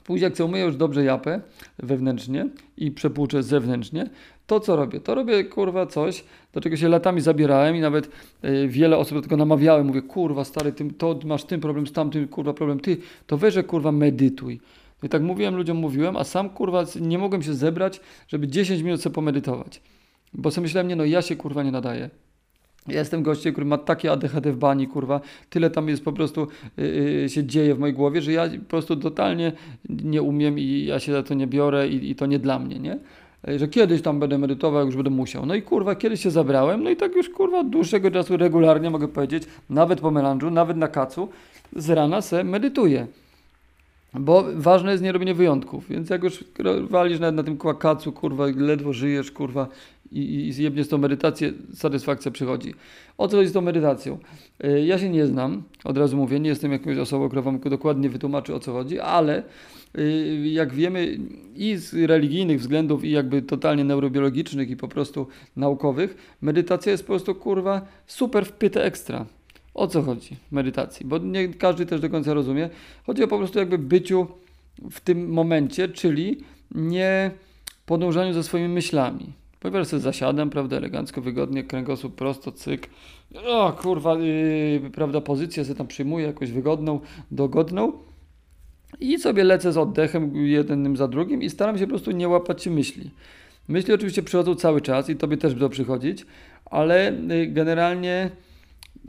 Później 0.03 0.23
jak 0.23 0.37
sobie 0.37 0.45
umyję 0.45 0.65
już 0.65 0.75
dobrze 0.75 1.03
japę 1.03 1.41
wewnętrznie 1.79 2.49
i 2.77 2.91
przepłuczę 2.91 3.43
zewnętrznie, 3.43 4.09
to 4.47 4.59
co 4.59 4.75
robię? 4.75 4.99
To 4.99 5.15
robię 5.15 5.43
kurwa 5.43 5.85
coś, 5.85 6.23
do 6.53 6.61
czego 6.61 6.77
się 6.77 6.89
latami 6.89 7.21
zabierałem 7.21 7.75
i 7.75 7.79
nawet 7.79 8.09
y, 8.43 8.67
wiele 8.67 8.97
osób 8.97 9.17
do 9.17 9.21
tego 9.21 9.37
namawiałem. 9.37 9.87
Mówię, 9.87 10.01
kurwa 10.01 10.43
stary, 10.43 10.71
ty, 10.71 10.93
to 10.93 11.19
masz 11.25 11.43
tym 11.43 11.61
problem, 11.61 11.87
z 11.87 11.91
tamtym 11.91 12.27
kurwa 12.27 12.53
problem, 12.53 12.79
ty, 12.79 12.97
to 13.27 13.37
weź, 13.37 13.55
kurwa 13.67 13.91
medytuj. 13.91 14.59
I 15.03 15.09
tak 15.09 15.21
mówiłem 15.21 15.55
ludziom, 15.55 15.77
mówiłem, 15.77 16.17
a 16.17 16.23
sam 16.23 16.49
kurwa 16.49 16.83
nie 17.01 17.17
mogłem 17.17 17.43
się 17.43 17.53
zebrać, 17.53 18.01
żeby 18.27 18.47
10 18.47 18.81
minut 18.81 19.01
sobie 19.01 19.13
pomedytować. 19.13 19.81
Bo 20.33 20.51
sobie 20.51 20.63
myślałem, 20.63 20.87
nie 20.87 20.95
no, 20.95 21.05
ja 21.05 21.21
się 21.21 21.35
kurwa 21.35 21.63
nie 21.63 21.71
nadaję. 21.71 22.09
Ja 22.87 22.99
jestem 22.99 23.23
gościem, 23.23 23.53
który 23.53 23.65
ma 23.65 23.77
takie 23.77 24.11
ADHD 24.11 24.51
w 24.51 24.57
bani, 24.57 24.87
kurwa. 24.87 25.21
Tyle 25.49 25.69
tam 25.69 25.89
jest 25.89 26.03
po 26.03 26.11
prostu, 26.11 26.47
yy, 26.77 27.29
się 27.29 27.43
dzieje 27.43 27.75
w 27.75 27.79
mojej 27.79 27.95
głowie, 27.95 28.21
że 28.21 28.31
ja 28.31 28.49
po 28.49 28.69
prostu 28.69 28.95
totalnie 28.95 29.51
nie 29.89 30.21
umiem 30.21 30.59
i 30.59 30.85
ja 30.85 30.99
się 30.99 31.11
za 31.11 31.23
to 31.23 31.33
nie 31.33 31.47
biorę 31.47 31.87
i, 31.87 32.11
i 32.11 32.15
to 32.15 32.25
nie 32.25 32.39
dla 32.39 32.59
mnie, 32.59 32.79
nie? 32.79 32.99
Y, 33.49 33.59
że 33.59 33.67
kiedyś 33.67 34.01
tam 34.01 34.19
będę 34.19 34.37
medytował, 34.37 34.85
już 34.85 34.95
będę 34.95 35.09
musiał. 35.09 35.45
No 35.45 35.55
i 35.55 35.61
kurwa, 35.61 35.95
kiedyś 35.95 36.23
się 36.23 36.31
zabrałem, 36.31 36.83
no 36.83 36.89
i 36.89 36.95
tak 36.95 37.15
już 37.15 37.29
kurwa 37.29 37.59
od 37.59 37.69
dłuższego 37.69 38.11
czasu 38.11 38.37
regularnie 38.37 38.89
mogę 38.89 39.07
powiedzieć, 39.07 39.43
nawet 39.69 40.01
po 40.01 40.11
melanżu, 40.11 40.51
nawet 40.51 40.77
na 40.77 40.87
kacu, 40.87 41.29
z 41.75 41.89
rana 41.89 42.21
se 42.21 42.43
medytuję. 42.43 43.07
Bo 44.13 44.45
ważne 44.55 44.91
jest 44.91 45.03
nie 45.03 45.11
robienie 45.11 45.33
wyjątków, 45.33 45.89
więc 45.89 46.09
jak 46.09 46.23
już 46.23 46.43
walisz 46.89 47.19
nawet 47.19 47.35
na 47.35 47.43
tym 47.43 47.57
kłakacu, 47.57 48.11
kurwa, 48.11 48.45
ledwo 48.55 48.93
żyjesz, 48.93 49.31
kurwa, 49.31 49.67
i, 50.11 50.47
i 50.47 50.53
zjebnie 50.53 50.83
z 50.83 50.89
tą 50.89 50.97
medytację, 50.97 51.53
satysfakcja 51.73 52.31
przychodzi. 52.31 52.73
O 53.17 53.27
co 53.27 53.37
chodzi 53.37 53.49
z 53.49 53.53
tą 53.53 53.61
medytacją? 53.61 54.17
Y, 54.65 54.85
ja 54.85 54.99
się 54.99 55.09
nie 55.09 55.25
znam, 55.25 55.63
od 55.83 55.97
razu 55.97 56.17
mówię, 56.17 56.39
nie 56.39 56.49
jestem 56.49 56.71
jakąś 56.71 56.97
osobą, 56.97 57.27
która 57.27 57.41
wam 57.41 57.59
dokładnie 57.59 58.09
wytłumaczy 58.09 58.55
o 58.55 58.59
co 58.59 58.73
chodzi, 58.73 58.99
ale 58.99 59.43
y, 59.97 60.47
jak 60.47 60.73
wiemy 60.73 61.17
i 61.55 61.75
z 61.75 61.93
religijnych 61.93 62.59
względów 62.59 63.03
i 63.03 63.11
jakby 63.11 63.41
totalnie 63.41 63.83
neurobiologicznych 63.83 64.69
i 64.69 64.77
po 64.77 64.87
prostu 64.87 65.27
naukowych, 65.55 66.37
medytacja 66.41 66.91
jest 66.91 67.03
po 67.03 67.07
prostu 67.07 67.35
kurwa 67.35 67.87
super 68.07 68.45
wpyte 68.45 68.83
ekstra. 68.83 69.25
O 69.73 69.87
co 69.87 70.01
chodzi 70.01 70.35
w 70.49 70.51
medytacji? 70.51 71.05
Bo 71.05 71.17
nie 71.17 71.47
każdy 71.47 71.85
też 71.85 72.01
do 72.01 72.09
końca 72.09 72.33
rozumie. 72.33 72.69
Chodzi 73.05 73.23
o 73.23 73.27
po 73.27 73.37
prostu 73.37 73.59
jakby 73.59 73.77
byciu 73.77 74.27
w 74.91 75.01
tym 75.01 75.29
momencie, 75.29 75.89
czyli 75.89 76.37
nie 76.75 77.31
podążaniu 77.85 78.33
za 78.33 78.43
swoimi 78.43 78.69
myślami. 78.69 79.33
Powiesz 79.59 79.87
sobie 79.87 80.01
zasiadam, 80.01 80.49
prawda, 80.49 80.77
elegancko, 80.77 81.21
wygodnie, 81.21 81.63
kręgosłup 81.63 82.15
prosto, 82.15 82.51
cyk. 82.51 82.89
O 83.45 83.71
kurwa, 83.71 84.15
yy, 84.15 84.89
prawda, 84.93 85.21
pozycję 85.21 85.65
sobie 85.65 85.77
tam 85.77 85.87
przyjmuję, 85.87 86.25
jakąś 86.27 86.51
wygodną, 86.51 86.99
dogodną. 87.31 87.93
I 88.99 89.19
sobie 89.19 89.43
lecę 89.43 89.71
z 89.71 89.77
oddechem 89.77 90.35
jednym 90.35 90.97
za 90.97 91.07
drugim 91.07 91.41
i 91.41 91.49
staram 91.49 91.77
się 91.77 91.83
po 91.83 91.89
prostu 91.89 92.11
nie 92.11 92.27
łapać 92.27 92.63
się 92.63 92.71
myśli. 92.71 93.11
Myśli 93.67 93.93
oczywiście 93.93 94.23
przychodzą 94.23 94.55
cały 94.55 94.81
czas 94.81 95.09
i 95.09 95.15
tobie 95.15 95.37
też 95.37 95.53
będą 95.53 95.69
przychodzić, 95.69 96.25
ale 96.65 97.11
y, 97.11 97.47
generalnie 97.47 98.31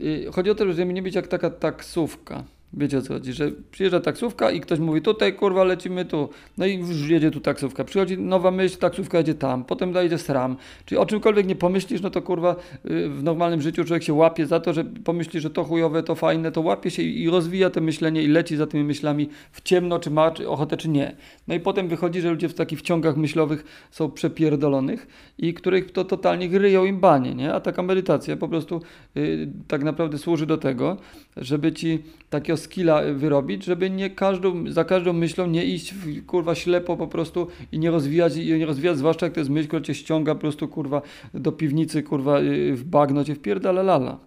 y, 0.01 0.25
chodzi 0.31 0.49
o 0.49 0.55
to, 0.55 0.73
żeby 0.73 0.93
nie 0.93 1.01
być 1.01 1.15
jak 1.15 1.27
taka 1.27 1.49
taksówka. 1.49 2.43
Wiecie 2.73 2.97
o 2.97 3.01
co 3.01 3.13
chodzi, 3.13 3.33
że 3.33 3.51
przyjeżdża 3.71 3.99
taksówka 3.99 4.51
i 4.51 4.61
ktoś 4.61 4.79
mówi 4.79 5.01
tutaj 5.01 5.33
kurwa 5.33 5.63
lecimy 5.63 6.05
tu, 6.05 6.29
no 6.57 6.65
i 6.65 6.77
już 6.77 7.09
jedzie 7.09 7.31
tu 7.31 7.39
taksówka, 7.39 7.83
przychodzi 7.83 8.17
nowa 8.17 8.51
myśl, 8.51 8.77
taksówka 8.77 9.17
jedzie 9.17 9.33
tam, 9.33 9.63
potem 9.63 9.93
daje 9.93 10.17
sram, 10.17 10.57
czyli 10.85 10.99
o 10.99 11.05
czymkolwiek 11.05 11.47
nie 11.47 11.55
pomyślisz, 11.55 12.01
no 12.01 12.09
to 12.09 12.21
kurwa 12.21 12.55
y, 12.85 13.09
w 13.09 13.23
normalnym 13.23 13.61
życiu 13.61 13.83
człowiek 13.85 14.03
się 14.03 14.13
łapie 14.13 14.45
za 14.45 14.59
to, 14.59 14.73
że 14.73 14.83
pomyśli, 14.83 15.39
że 15.39 15.49
to 15.49 15.63
chujowe, 15.63 16.03
to 16.03 16.15
fajne, 16.15 16.51
to 16.51 16.61
łapie 16.61 16.91
się 16.91 17.03
i 17.03 17.29
rozwija 17.29 17.69
to 17.69 17.81
myślenie 17.81 18.23
i 18.23 18.27
leci 18.27 18.57
za 18.57 18.67
tymi 18.67 18.83
myślami 18.83 19.29
w 19.51 19.61
ciemno, 19.61 19.99
czy 19.99 20.11
ma 20.11 20.31
czy 20.31 20.49
ochotę, 20.49 20.77
czy 20.77 20.89
nie. 20.89 21.15
No 21.47 21.55
i 21.55 21.59
potem 21.59 21.87
wychodzi, 21.87 22.21
że 22.21 22.29
ludzie 22.29 22.49
w 22.49 22.53
takich 22.53 22.79
wciągach 22.79 23.17
myślowych 23.17 23.87
są 23.91 24.11
przepierdolonych 24.11 25.07
i 25.37 25.53
których 25.53 25.91
to 25.91 26.05
totalnie 26.05 26.49
gryją 26.49 26.85
im 26.85 26.99
banie, 26.99 27.35
nie? 27.35 27.53
A 27.53 27.59
taka 27.59 27.83
medytacja 27.83 28.37
po 28.37 28.47
prostu 28.47 28.81
yy, 29.15 29.49
tak 29.67 29.83
naprawdę 29.83 30.17
służy 30.17 30.45
do 30.45 30.57
tego, 30.57 30.97
żeby 31.37 31.73
ci 31.73 32.03
takiego 32.29 32.58
skilla 32.59 33.01
wyrobić, 33.13 33.65
żeby 33.65 33.89
nie 33.89 34.09
każdą, 34.09 34.71
za 34.71 34.83
każdą 34.83 35.13
myślą 35.13 35.47
nie 35.47 35.65
iść 35.65 35.93
w, 35.93 36.25
kurwa 36.25 36.55
ślepo 36.55 36.97
po 36.97 37.07
prostu 37.07 37.47
i 37.71 37.79
nie 37.79 37.91
rozwijać, 37.91 38.37
i 38.37 38.53
nie 38.53 38.65
rozwijać, 38.65 38.97
zwłaszcza 38.97 39.25
jak 39.25 39.33
to 39.33 39.39
jest 39.39 39.49
myśl, 39.49 39.67
która 39.67 39.81
cię 39.81 39.95
ściąga 39.95 40.35
po 40.35 40.41
prostu 40.41 40.67
kurwa 40.67 41.01
do 41.33 41.51
piwnicy, 41.51 42.03
kurwa 42.03 42.39
yy, 42.39 42.75
w 42.75 42.83
bagno 42.83 43.23
cię 43.23 43.35
wpierdala 43.35 43.83
lala. 43.83 44.19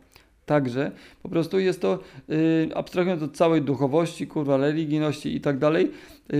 Także 0.46 0.92
po 1.22 1.28
prostu 1.28 1.58
jest 1.58 1.80
to, 1.80 1.98
yy, 2.28 2.68
abstrahując 2.74 3.22
od 3.22 3.36
całej 3.36 3.62
duchowości, 3.62 4.26
kurwa, 4.26 4.56
religijności 4.56 5.36
i 5.36 5.40
tak 5.40 5.58
dalej, 5.58 5.90
yy, 6.32 6.38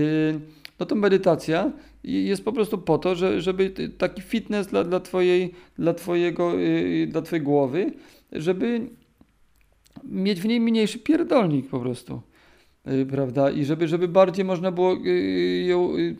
no 0.79 0.85
to 0.85 0.95
medytacja 0.95 1.71
jest 2.03 2.45
po 2.45 2.51
prostu 2.51 2.77
po 2.77 2.97
to, 2.97 3.15
że, 3.15 3.41
żeby 3.41 3.69
taki 3.97 4.21
fitness 4.21 4.67
dla, 4.67 4.83
dla, 4.83 4.99
twojej, 4.99 5.53
dla, 5.77 5.93
twojego, 5.93 6.53
yy, 6.53 7.07
dla 7.07 7.21
twojej 7.21 7.43
głowy, 7.45 7.91
żeby 8.31 8.81
mieć 10.05 10.41
w 10.41 10.45
niej 10.45 10.59
mniejszy 10.59 10.99
pierdolnik 10.99 11.67
po 11.67 11.79
prostu. 11.79 12.21
Yy, 12.85 13.05
prawda? 13.05 13.51
I 13.51 13.65
żeby, 13.65 13.87
żeby 13.87 14.07
bardziej 14.07 14.45
można 14.45 14.71
było 14.71 14.93
yy, 14.93 15.63
ją, 15.63 15.97
yy, 15.97 16.15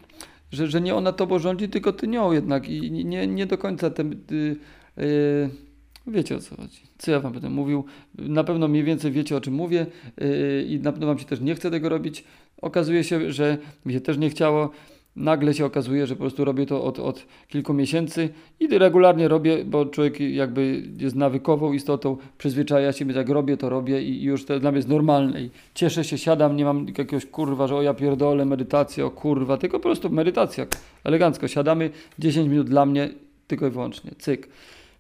że, 0.52 0.68
że 0.68 0.82
nie 0.82 0.96
ona 0.96 1.12
tobą 1.12 1.40
rządzi, 1.40 1.70
tylko 1.70 1.94
ty 1.94 2.08
nią 2.08 2.32
jednak. 2.32 2.70
I 2.70 2.92
nie, 2.92 3.28
nie 3.28 3.46
do 3.46 3.58
końca 3.58 3.90
te, 3.90 4.04
y, 4.04 4.56
y, 4.98 5.50
wiecie 6.08 6.36
o 6.36 6.40
co 6.40 6.56
chodzi. 6.56 6.82
Co 6.98 7.12
ja 7.12 7.20
wam 7.20 7.34
będę 7.34 7.50
mówił? 7.50 7.86
Na 8.18 8.44
pewno 8.44 8.68
mniej 8.68 8.84
więcej 8.84 9.12
wiecie 9.12 9.38
o 9.38 9.42
czym 9.42 9.54
mówię 9.54 9.86
y, 10.22 10.66
i 10.70 10.80
na 10.80 10.92
pewno 10.92 11.08
wam 11.08 11.20
się 11.20 11.26
też 11.26 11.42
nie 11.42 11.56
chce 11.56 11.72
tego 11.72 11.90
robić. 11.90 12.24
Okazuje 12.62 13.04
się, 13.04 13.32
że 13.32 13.58
mi 13.86 13.94
się 13.94 14.02
też 14.02 14.18
nie 14.18 14.30
chciało 14.30 14.70
nagle 15.16 15.54
się 15.54 15.66
okazuje, 15.66 16.08
że 16.08 16.16
po 16.16 16.20
prostu 16.20 16.46
robię 16.46 16.66
to 16.66 16.84
od, 16.84 17.00
od 17.00 17.26
kilku 17.48 17.74
miesięcy 17.74 18.30
i 18.60 18.68
regularnie 18.68 19.28
robię, 19.28 19.66
bo 19.66 19.86
człowiek 19.86 20.20
jakby 20.20 20.84
jest 20.98 21.16
nawykową 21.16 21.74
istotą, 21.74 22.18
przyzwyczaja 22.38 22.92
się, 22.92 23.06
jak 23.12 23.30
robię, 23.30 23.58
to 23.58 23.70
robię 23.70 24.02
i 24.02 24.24
już 24.24 24.46
to 24.46 24.60
dla 24.60 24.72
mnie 24.72 24.78
jest 24.78 24.90
normalne 24.90 25.42
i 25.42 25.50
cieszę 25.74 26.04
się, 26.04 26.18
siadam, 26.18 26.56
nie 26.56 26.66
mam 26.66 26.88
jakiegoś 26.88 27.26
kurwa, 27.26 27.68
że 27.68 27.76
o 27.76 27.82
ja 27.82 27.94
pierdolę, 27.94 28.46
medytacja, 28.46 29.06
o 29.06 29.12
kurwa, 29.12 29.58
tylko 29.58 29.80
po 29.80 29.84
prostu 29.84 30.10
medytacja, 30.10 30.66
elegancko, 31.04 31.48
siadamy, 31.48 31.90
10 32.20 32.50
minut 32.50 32.70
dla 32.70 32.86
mnie, 32.86 33.10
tylko 33.48 33.68
i 33.68 33.70
wyłącznie, 33.70 34.12
cyk. 34.18 34.50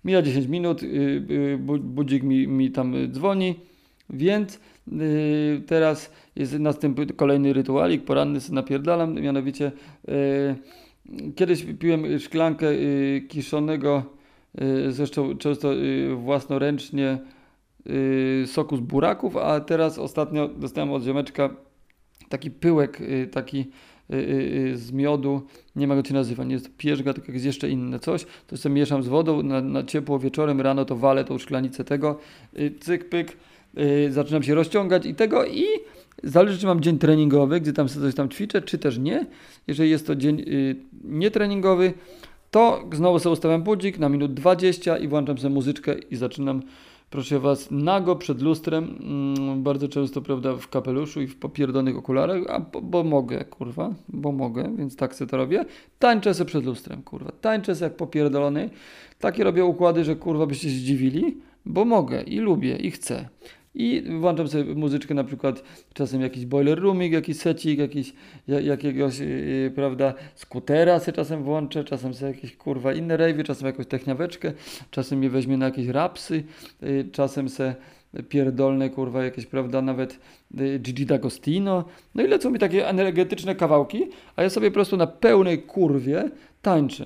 Mija 0.05 0.21
10 0.21 0.47
minut, 0.47 0.83
yy, 0.83 1.25
yy, 1.29 1.79
budzik 1.79 2.23
mi, 2.23 2.47
mi 2.47 2.71
tam 2.71 2.93
dzwoni, 3.11 3.55
więc 4.09 4.59
teraz 5.67 6.11
jest 6.35 6.59
następny 6.59 7.05
kolejny 7.05 7.53
rytualik, 7.53 8.03
poranny 8.05 8.39
napierdalam, 8.51 9.13
mianowicie 9.13 9.71
yy, 10.07 11.33
kiedyś 11.35 11.65
piłem 11.79 12.19
szklankę 12.19 12.75
yy, 12.75 13.21
kiszonego, 13.21 14.03
zresztą 14.89 15.37
często 15.37 15.69
własnoręcznie 16.15 17.17
soku 18.45 18.77
z 18.77 18.79
buraków, 18.79 19.37
a 19.37 19.59
teraz 19.59 19.99
ostatnio 19.99 20.47
dostałem 20.47 20.91
od 20.91 21.03
ziomeczka 21.03 21.49
taki 22.29 22.51
pyłek, 22.51 22.99
taki 23.31 23.65
z 24.73 24.91
miodu, 24.91 25.41
nie 25.75 25.87
ma 25.87 25.95
go 25.95 26.03
się 26.03 26.13
nazywa, 26.13 26.43
nie 26.43 26.53
jest 26.53 26.77
pierzga, 26.77 27.13
tylko 27.13 27.31
jest 27.31 27.45
jeszcze 27.45 27.69
inne 27.69 27.99
coś, 27.99 28.25
to 28.47 28.57
sobie 28.57 28.75
mieszam 28.75 29.03
z 29.03 29.07
wodą, 29.07 29.43
na, 29.43 29.61
na 29.61 29.83
ciepło 29.83 30.19
wieczorem, 30.19 30.61
rano 30.61 30.85
to 30.85 30.95
walę 30.95 31.23
tą 31.23 31.37
szklanicę 31.37 31.83
tego, 31.83 32.19
cyk, 32.79 33.09
pyk, 33.09 33.37
yy, 33.73 34.11
zaczynam 34.11 34.43
się 34.43 34.55
rozciągać 34.55 35.05
i 35.05 35.15
tego 35.15 35.45
i 35.45 35.63
zależy 36.23 36.57
czy 36.57 36.65
mam 36.65 36.81
dzień 36.81 36.99
treningowy, 36.99 37.61
gdzie 37.61 37.73
tam 37.73 37.89
sobie 37.89 38.05
coś 38.05 38.15
tam 38.15 38.29
ćwiczę, 38.29 38.61
czy 38.61 38.77
też 38.77 38.97
nie. 38.97 39.25
Jeżeli 39.67 39.89
jest 39.89 40.07
to 40.07 40.15
dzień 40.15 40.39
yy, 40.39 40.75
nietreningowy, 41.03 41.93
to 42.51 42.83
znowu 42.93 43.19
sobie 43.19 43.33
ustawiam 43.33 43.63
budzik 43.63 43.99
na 43.99 44.09
minut 44.09 44.33
20 44.33 44.97
i 44.97 45.07
włączam 45.07 45.37
sobie 45.37 45.53
muzyczkę 45.53 45.95
i 46.11 46.15
zaczynam 46.15 46.61
proszę 47.13 47.39
Was, 47.39 47.71
nago 47.71 48.15
przed 48.15 48.41
lustrem, 48.41 48.97
mm, 49.37 49.63
bardzo 49.63 49.87
często, 49.87 50.21
prawda, 50.21 50.55
w 50.55 50.67
kapeluszu 50.67 51.21
i 51.21 51.27
w 51.27 51.39
popierdonych 51.39 51.97
okularach, 51.97 52.37
a 52.49 52.59
bo, 52.59 52.81
bo, 52.81 53.03
mogę, 53.03 53.45
kurwa, 53.45 53.93
bo 54.09 54.31
mogę, 54.31 54.75
więc 54.77 54.95
tak 54.95 55.15
sobie 55.15 55.31
to 55.31 55.37
robię. 55.37 55.65
Tańczę 55.99 56.33
sobie 56.33 56.47
przed 56.47 56.65
lustrem, 56.65 57.01
kurwa, 57.01 57.31
tańczę 57.41 57.75
sobie 57.75 57.83
jak 57.83 57.97
popierdolony. 57.97 58.69
Takie 59.19 59.43
robię 59.43 59.65
układy, 59.65 60.03
że 60.03 60.15
kurwa 60.15 60.45
byście 60.45 60.69
się 60.69 60.75
zdziwili, 60.75 61.37
bo 61.65 61.85
mogę 61.85 62.21
i 62.21 62.39
lubię 62.39 62.75
i 62.75 62.91
chcę. 62.91 63.29
I 63.75 64.03
włączam 64.19 64.47
sobie 64.47 64.75
muzyczkę, 64.75 65.13
na 65.13 65.23
przykład 65.23 65.63
czasem 65.93 66.21
jakiś 66.21 66.45
boiler 66.45 66.81
roomik, 66.81 67.13
jakiś 67.13 67.37
secik, 67.37 67.79
jakiś, 67.79 68.13
jakiegoś, 68.47 69.19
yy, 69.19 69.71
prawda, 69.75 70.13
skutera 70.35 70.99
sobie 70.99 71.15
czasem 71.15 71.43
włączę, 71.43 71.83
czasem 71.83 72.13
sobie 72.13 72.31
jakieś 72.31 72.55
kurwa 72.55 72.93
inne 72.93 73.17
rejwy, 73.17 73.43
czasem 73.43 73.67
jakąś 73.67 73.87
techniaweczkę, 73.87 74.53
czasem 74.91 75.19
mnie 75.19 75.29
weźmie 75.29 75.57
na 75.57 75.65
jakieś 75.65 75.87
rapsy, 75.87 76.43
yy, 76.81 77.05
czasem 77.11 77.49
se 77.49 77.75
pierdolne, 78.29 78.89
kurwa, 78.89 79.23
jakieś, 79.23 79.45
prawda, 79.45 79.81
nawet 79.81 80.19
Gigi 80.79 81.05
D'Agostino. 81.05 81.83
No 82.15 82.23
i 82.23 82.27
lecą 82.27 82.51
mi 82.51 82.59
takie 82.59 82.87
energetyczne 82.87 83.55
kawałki, 83.55 84.03
a 84.35 84.43
ja 84.43 84.49
sobie 84.49 84.71
po 84.71 84.73
prostu 84.73 84.97
na 84.97 85.07
pełnej 85.07 85.61
kurwie 85.61 86.29
tańczę. 86.61 87.05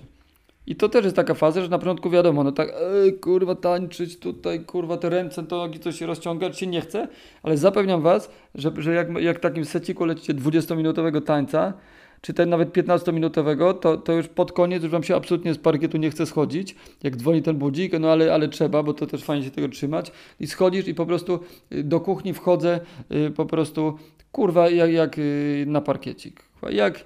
I 0.68 0.76
to 0.76 0.90
też 0.90 1.04
jest 1.04 1.16
taka 1.16 1.34
faza, 1.34 1.62
że 1.62 1.70
na 1.70 1.80
początku 1.80 2.10
wiadomo, 2.10 2.44
no 2.44 2.52
tak, 2.52 2.74
ej, 3.04 3.14
kurwa, 3.20 3.56
tańczyć 3.56 4.20
tutaj, 4.20 4.66
kurwa, 4.66 4.98
te 4.98 5.10
ręce, 5.10 5.44
to 5.44 5.58
nogi, 5.58 5.80
coś 5.80 6.00
się 6.00 6.06
rozciągać 6.06 6.60
się 6.60 6.68
nie 6.68 6.82
chce, 6.82 7.08
ale 7.44 7.58
zapewniam 7.58 8.02
Was, 8.02 8.32
że, 8.56 8.72
że 8.78 8.94
jak, 8.94 9.22
jak 9.22 9.40
takim 9.40 9.66
seciku 9.66 10.06
lecicie 10.06 10.34
20-minutowego 10.34 11.22
tańca, 11.22 11.74
czy 12.22 12.34
ten 12.34 12.50
nawet 12.50 12.74
15-minutowego, 12.74 13.80
to, 13.80 13.98
to 13.98 14.14
już 14.14 14.28
pod 14.28 14.52
koniec 14.52 14.84
już 14.84 14.92
Wam 14.92 15.04
się 15.04 15.16
absolutnie 15.16 15.54
z 15.54 15.58
parkietu 15.58 15.98
nie 15.98 16.10
chce 16.10 16.26
schodzić, 16.26 16.76
jak 17.04 17.16
dzwoni 17.16 17.42
ten 17.42 17.56
budzik, 17.56 17.94
no 18.00 18.12
ale, 18.12 18.34
ale 18.34 18.48
trzeba, 18.48 18.84
bo 18.84 18.94
to 18.94 19.08
też 19.08 19.24
fajnie 19.24 19.46
się 19.46 19.52
tego 19.52 19.70
trzymać. 19.70 20.12
I 20.40 20.48
schodzisz 20.48 20.88
i 20.88 20.96
po 20.96 21.06
prostu 21.06 21.40
y, 21.72 21.84
do 21.84 22.00
kuchni 22.00 22.34
wchodzę 22.34 22.80
y, 23.12 23.32
po 23.32 23.46
prostu, 23.46 23.98
kurwa, 24.31 24.69
jak, 24.69 24.91
jak 24.91 25.17
y, 25.17 25.65
na 25.67 25.81
parkiecik. 25.81 26.48
Jak 26.69 27.05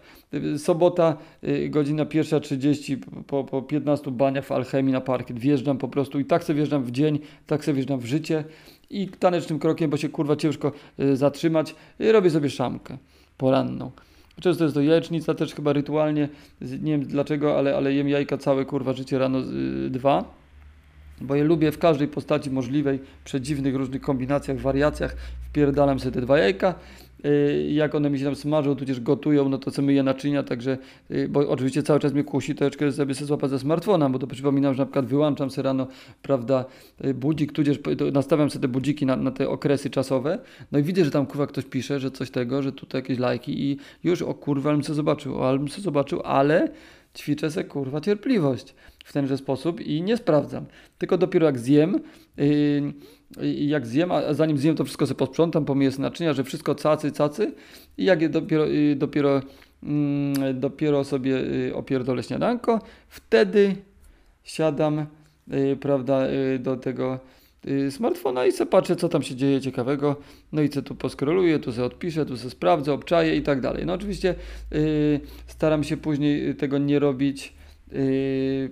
sobota, 0.57 1.17
y, 1.43 1.69
godzina 1.69 2.05
pierwsza 2.05 2.39
30, 2.39 2.97
po, 3.27 3.43
po 3.43 3.61
15 3.61 4.11
baniach 4.11 4.45
w 4.45 4.51
Alchemii 4.51 4.93
na 4.93 5.01
parkiet. 5.01 5.39
Wjeżdżam 5.39 5.77
po 5.77 5.87
prostu 5.87 6.19
i 6.19 6.25
tak 6.25 6.43
sobie 6.43 6.57
wjeżdżam 6.57 6.83
w 6.83 6.91
dzień, 6.91 7.19
tak 7.47 7.65
sobie 7.65 7.75
wjeżdżam 7.75 7.99
w 7.99 8.05
życie 8.05 8.43
i 8.89 9.07
tanecznym 9.07 9.59
krokiem, 9.59 9.89
bo 9.89 9.97
się 9.97 10.09
kurwa 10.09 10.35
ciężko 10.35 10.71
y, 10.99 11.17
zatrzymać, 11.17 11.75
y, 12.01 12.11
robię 12.11 12.29
sobie 12.29 12.49
szamkę 12.49 12.97
poranną. 13.37 13.91
Często 14.41 14.63
jest 14.63 14.75
to 14.75 14.81
jajecznica 14.81 15.33
też 15.33 15.55
chyba 15.55 15.73
rytualnie, 15.73 16.29
nie 16.61 16.91
wiem 16.91 17.05
dlaczego, 17.05 17.57
ale, 17.57 17.77
ale 17.77 17.93
jem 17.93 18.09
jajka 18.09 18.37
całe 18.37 18.65
kurwa 18.65 18.93
życie 18.93 19.19
rano 19.19 19.41
dwa 19.89 20.41
bo 21.21 21.35
je 21.35 21.43
lubię 21.43 21.71
w 21.71 21.77
każdej 21.77 22.07
postaci 22.07 22.51
możliwej, 22.51 22.99
przedziwnych 23.23 23.75
różnych 23.75 24.01
kombinacjach, 24.01 24.57
wariacjach, 24.57 25.15
wpierdalam 25.49 25.99
sobie 25.99 26.11
te 26.11 26.21
dwa 26.21 26.37
jajka, 26.37 26.75
Y, 27.10 27.10
jak 27.69 27.95
one 27.95 28.09
mi 28.09 28.19
się 28.19 28.25
tam 28.25 28.35
smażą, 28.35 28.75
tudzież 28.75 29.01
gotują, 29.01 29.49
no 29.49 29.57
to 29.57 29.71
co 29.71 29.81
myję 29.81 30.03
naczynia, 30.03 30.43
także, 30.43 30.77
y, 31.11 31.29
bo 31.29 31.49
oczywiście 31.49 31.83
cały 31.83 31.99
czas 31.99 32.13
mnie 32.13 32.23
kusi 32.23 32.55
troszeczkę 32.55 32.91
sobie 32.91 33.13
sobie 33.13 33.27
złapać 33.27 33.49
ze 33.49 33.59
smartfona, 33.59 34.09
bo 34.09 34.19
to 34.19 34.27
przypominam, 34.27 34.73
że 34.73 34.79
na 34.79 34.85
przykład 34.85 35.05
wyłączam 35.05 35.51
sobie 35.51 35.63
rano, 35.63 35.87
prawda, 36.21 36.65
y, 37.05 37.13
budzik, 37.13 37.51
tudzież 37.51 37.79
nastawiam 38.13 38.49
sobie 38.49 38.61
te 38.61 38.67
budziki 38.67 39.05
na, 39.05 39.15
na 39.15 39.31
te 39.31 39.49
okresy 39.49 39.89
czasowe, 39.89 40.39
no 40.71 40.79
i 40.79 40.83
widzę, 40.83 41.05
że 41.05 41.11
tam 41.11 41.25
kurwa 41.25 41.47
ktoś 41.47 41.65
pisze, 41.65 41.99
że 41.99 42.11
coś 42.11 42.31
tego, 42.31 42.61
że 42.61 42.71
tutaj 42.71 43.01
jakieś 43.01 43.19
lajki 43.19 43.61
i 43.63 43.77
już 44.03 44.21
o 44.21 44.33
kurwa, 44.33 44.71
bym 44.71 44.83
sobie 44.83 44.95
zobaczył, 44.95 45.43
ale 45.43 45.59
bym 45.59 45.69
sobie 45.69 45.83
zobaczył, 45.83 46.21
ale 46.23 46.69
ćwiczę 47.17 47.51
sobie 47.51 47.63
kurwa 47.63 48.01
cierpliwość 48.01 48.75
w 49.05 49.13
tenże 49.13 49.37
sposób 49.37 49.81
i 49.81 50.01
nie 50.01 50.17
sprawdzam. 50.17 50.65
Tylko 50.97 51.17
dopiero 51.17 51.45
jak 51.45 51.59
zjem, 51.59 51.99
yy, 52.37 53.53
jak 53.53 53.87
zjem, 53.87 54.11
a 54.11 54.33
zanim 54.33 54.57
zjem 54.57 54.75
to 54.75 54.83
wszystko 54.83 55.07
sobie 55.07 55.17
posprzątam, 55.17 55.65
pomyję 55.65 55.91
naczynia, 55.99 56.33
że 56.33 56.43
wszystko 56.43 56.75
cacy, 56.75 57.11
cacy 57.11 57.53
i 57.97 58.05
jak 58.05 58.21
je 58.21 58.29
dopiero, 58.29 58.65
yy, 58.65 58.95
dopiero, 58.95 59.41
yy, 59.83 60.53
dopiero 60.53 61.03
sobie 61.03 61.31
yy, 61.31 61.75
opierdolę 61.75 62.23
śniadanko, 62.23 62.81
wtedy 63.07 63.75
siadam, 64.43 65.05
yy, 65.47 65.75
prawda, 65.75 66.27
yy, 66.27 66.59
do 66.59 66.75
tego 66.77 67.19
smartfona 67.89 68.45
i 68.45 68.51
se 68.51 68.65
patrzę, 68.65 68.95
co 68.95 69.09
tam 69.09 69.21
się 69.21 69.35
dzieje 69.35 69.61
ciekawego. 69.61 70.15
No 70.51 70.61
i 70.61 70.69
co 70.69 70.81
tu 70.81 70.95
poskroluję, 70.95 71.59
tu 71.59 71.71
se 71.71 71.85
odpiszę, 71.85 72.25
tu 72.25 72.37
se 72.37 72.49
sprawdzę, 72.49 72.93
obczaję 72.93 73.35
i 73.35 73.41
tak 73.41 73.61
dalej. 73.61 73.85
No 73.85 73.93
oczywiście 73.93 74.35
y, 74.73 75.19
staram 75.47 75.83
się 75.83 75.97
później 75.97 76.55
tego 76.55 76.77
nie 76.77 76.99
robić 76.99 77.53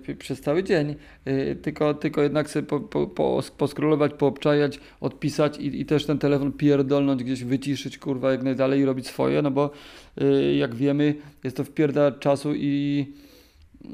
yy, 0.06 0.16
przez 0.16 0.40
cały 0.40 0.64
dzień, 0.64 0.94
yy, 1.26 1.56
tylko, 1.56 1.94
tylko 1.94 2.22
jednak 2.22 2.50
sobie 2.50 2.66
po, 2.66 2.80
po, 2.80 3.06
po, 3.06 3.42
poskrolować, 3.58 4.12
poobczajać, 4.14 4.80
odpisać 5.00 5.58
i, 5.58 5.80
i 5.80 5.86
też 5.86 6.06
ten 6.06 6.18
telefon 6.18 6.52
pierdolnąć, 6.52 7.24
gdzieś 7.24 7.44
wyciszyć, 7.44 7.98
kurwa, 7.98 8.32
jak 8.32 8.42
najdalej 8.42 8.80
i 8.80 8.84
robić 8.84 9.06
swoje, 9.06 9.42
no 9.42 9.50
bo 9.50 9.70
yy, 10.16 10.54
jak 10.54 10.74
wiemy, 10.74 11.14
jest 11.44 11.56
to 11.56 11.64
wpierda 11.64 12.12
czasu 12.12 12.54
i 12.54 13.06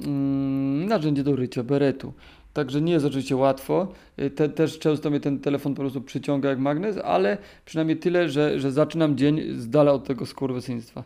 mm, 0.04 0.86
narzędzie 0.86 1.22
do 1.22 1.36
rycia, 1.36 1.62
beretu. 1.62 2.12
Także 2.56 2.80
nie 2.80 2.92
jest 2.92 3.06
oczywiście 3.06 3.36
łatwo. 3.36 3.88
Y, 4.18 4.30
Te, 4.30 4.48
też 4.48 4.78
często 4.78 5.10
mnie 5.10 5.20
ten 5.20 5.38
telefon 5.38 5.74
po 5.74 5.80
prostu 5.82 6.00
przyciąga 6.00 6.48
jak 6.48 6.58
magnes, 6.58 6.98
ale 7.04 7.38
przynajmniej 7.64 7.96
tyle, 7.96 8.28
że, 8.28 8.60
że 8.60 8.72
zaczynam 8.72 9.16
dzień 9.16 9.40
z 9.54 9.68
dala 9.70 9.92
od 9.92 10.04
tego 10.04 10.26
skurwysyństwa. 10.26 11.04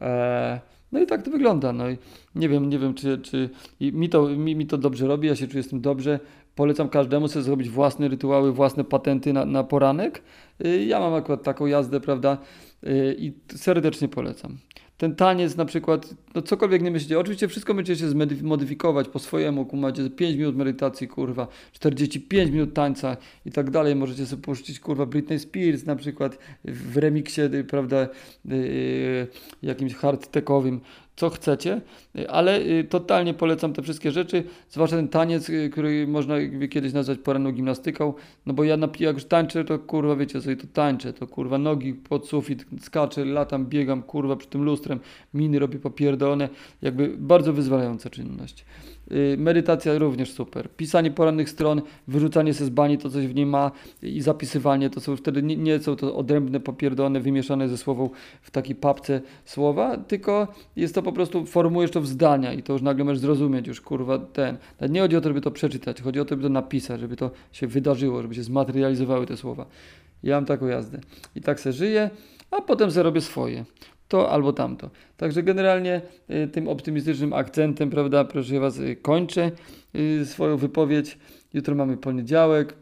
Eee, 0.00 0.58
no 0.92 1.00
i 1.00 1.06
tak 1.06 1.22
to 1.22 1.30
wygląda. 1.30 1.72
No 1.72 1.90
i 1.90 1.98
nie 2.34 2.48
wiem, 2.48 2.68
nie 2.68 2.78
wiem, 2.78 2.94
czy, 2.94 3.18
czy 3.18 3.50
mi, 3.80 4.08
to, 4.08 4.28
mi, 4.28 4.56
mi 4.56 4.66
to 4.66 4.78
dobrze 4.78 5.06
robi, 5.06 5.28
ja 5.28 5.36
się 5.36 5.48
czuję 5.48 5.62
z 5.62 5.68
tym 5.68 5.80
dobrze. 5.80 6.20
Polecam 6.54 6.88
każdemu 6.88 7.28
sobie 7.28 7.42
zrobić 7.42 7.68
własne 7.68 8.08
rytuały, 8.08 8.52
własne 8.52 8.84
patenty 8.84 9.32
na, 9.32 9.44
na 9.44 9.64
poranek. 9.64 10.22
Y, 10.64 10.84
Ja 10.84 11.00
mam 11.00 11.14
akurat 11.14 11.42
taką 11.42 11.66
jazdę, 11.66 12.00
prawda? 12.00 12.38
Y, 12.84 13.16
I 13.18 13.32
serdecznie 13.56 14.08
polecam. 14.08 14.58
Ten 14.98 15.16
taniec 15.16 15.56
na 15.56 15.64
przykład, 15.64 16.14
no 16.34 16.42
cokolwiek 16.42 16.82
nie 16.82 16.90
myślicie, 16.90 17.18
oczywiście 17.18 17.48
wszystko 17.48 17.74
będziecie 17.74 18.00
się 18.00 18.08
zmodyfikować 18.38 19.08
po 19.08 19.18
swojemu, 19.18 19.68
macie 19.72 20.10
5 20.10 20.36
minut 20.36 20.56
medytacji, 20.56 21.08
kurwa, 21.08 21.48
45 21.72 22.50
minut 22.50 22.74
tańca 22.74 23.16
i 23.46 23.50
tak 23.50 23.70
dalej, 23.70 23.96
możecie 23.96 24.26
sobie 24.26 24.42
puścić, 24.42 24.80
kurwa, 24.80 25.06
Britney 25.06 25.38
Spears 25.38 25.86
na 25.86 25.96
przykład 25.96 26.38
w 26.64 26.96
remiksie, 26.96 27.40
y, 27.40 27.64
prawda, 27.64 28.08
yy, 28.44 29.26
jakimś 29.62 29.94
hardtekowym, 29.94 30.80
co 31.16 31.30
chcecie, 31.30 31.80
ale 32.28 32.60
y, 32.60 32.84
totalnie 32.84 33.34
polecam 33.34 33.72
te 33.72 33.82
wszystkie 33.82 34.10
rzeczy, 34.10 34.44
zwłaszcza 34.70 34.96
ten 34.96 35.08
taniec, 35.08 35.50
który 35.72 36.06
można 36.06 36.34
kiedyś 36.70 36.92
nazwać 36.92 37.18
poranną 37.18 37.52
gimnastyką, 37.52 38.14
no 38.46 38.54
bo 38.54 38.64
ja 38.64 38.76
na, 38.76 38.88
jak 39.00 39.14
już 39.14 39.24
tańczę, 39.24 39.64
to 39.64 39.78
kurwa, 39.78 40.16
wiecie 40.16 40.40
sobie, 40.40 40.56
to 40.56 40.66
tańczę, 40.72 41.12
to 41.12 41.26
kurwa 41.26 41.58
nogi 41.58 41.94
pod 41.94 42.28
sufit, 42.28 42.66
skaczę, 42.80 43.24
latam, 43.24 43.66
biegam, 43.66 44.02
kurwa, 44.02 44.36
przy 44.36 44.48
tym 44.48 44.62
lustrem, 44.62 45.00
miny 45.34 45.58
robię 45.58 45.78
popierdolone, 46.22 46.48
jakby 46.82 47.14
bardzo 47.18 47.52
wyzwalająca 47.52 48.10
czynność. 48.10 48.64
Y, 49.12 49.36
Medytacja 49.38 49.98
również 49.98 50.32
super. 50.32 50.70
Pisanie 50.76 51.10
porannych 51.10 51.50
stron, 51.50 51.82
wyrzucanie 52.08 52.54
się 52.54 52.64
z 52.64 52.70
bani, 52.70 52.98
to 52.98 53.10
coś 53.10 53.26
w 53.26 53.34
niej 53.34 53.46
ma 53.46 53.70
i 54.02 54.20
zapisywanie, 54.20 54.90
to 54.90 55.00
są 55.00 55.16
wtedy 55.16 55.42
nie, 55.42 55.56
nie 55.56 55.78
są 55.78 55.96
to 55.96 56.16
odrębne, 56.16 56.60
popierdolone, 56.60 57.20
wymieszane 57.20 57.68
ze 57.68 57.78
słową 57.78 58.10
w 58.42 58.50
takiej 58.50 58.76
papce 58.76 59.20
słowa, 59.44 59.96
tylko 59.96 60.48
jest 60.76 60.94
to 60.94 61.02
po 61.02 61.12
prostu, 61.12 61.46
formujesz 61.46 61.90
to 61.90 62.00
w 62.00 62.06
zdania 62.06 62.52
i 62.52 62.62
to 62.62 62.72
już 62.72 62.82
nagle 62.82 63.04
możesz 63.04 63.18
zrozumieć 63.18 63.66
już, 63.66 63.80
kurwa, 63.80 64.18
ten. 64.18 64.56
Nie 64.88 65.00
chodzi 65.00 65.16
o 65.16 65.20
to, 65.20 65.28
żeby 65.28 65.40
to 65.40 65.50
przeczytać, 65.50 66.02
chodzi 66.02 66.20
o 66.20 66.24
to, 66.24 66.28
żeby 66.28 66.42
to 66.42 66.48
napisać, 66.48 67.00
żeby 67.00 67.16
to 67.16 67.30
się 67.52 67.66
wydarzyło, 67.66 68.22
żeby 68.22 68.34
się 68.34 68.42
zmaterializowały 68.42 69.26
te 69.26 69.36
słowa. 69.36 69.66
Ja 70.22 70.34
mam 70.34 70.44
taką 70.44 70.66
jazdę. 70.66 71.00
I 71.34 71.40
tak 71.40 71.60
se 71.60 71.72
żyję, 71.72 72.10
a 72.50 72.60
potem 72.60 72.90
se 72.90 73.02
robię 73.02 73.20
swoje 73.20 73.64
to 74.12 74.30
albo 74.30 74.52
tamto. 74.52 74.90
Także 75.16 75.42
generalnie 75.42 76.00
y, 76.30 76.48
tym 76.48 76.68
optymistycznym 76.68 77.32
akcentem, 77.32 77.90
prawda, 77.90 78.24
proszę 78.24 78.60
Was, 78.60 78.78
y, 78.78 78.96
kończę 78.96 79.50
y, 79.94 80.26
swoją 80.26 80.56
wypowiedź. 80.56 81.18
Jutro 81.54 81.74
mamy 81.74 81.96
poniedziałek, 81.96 82.74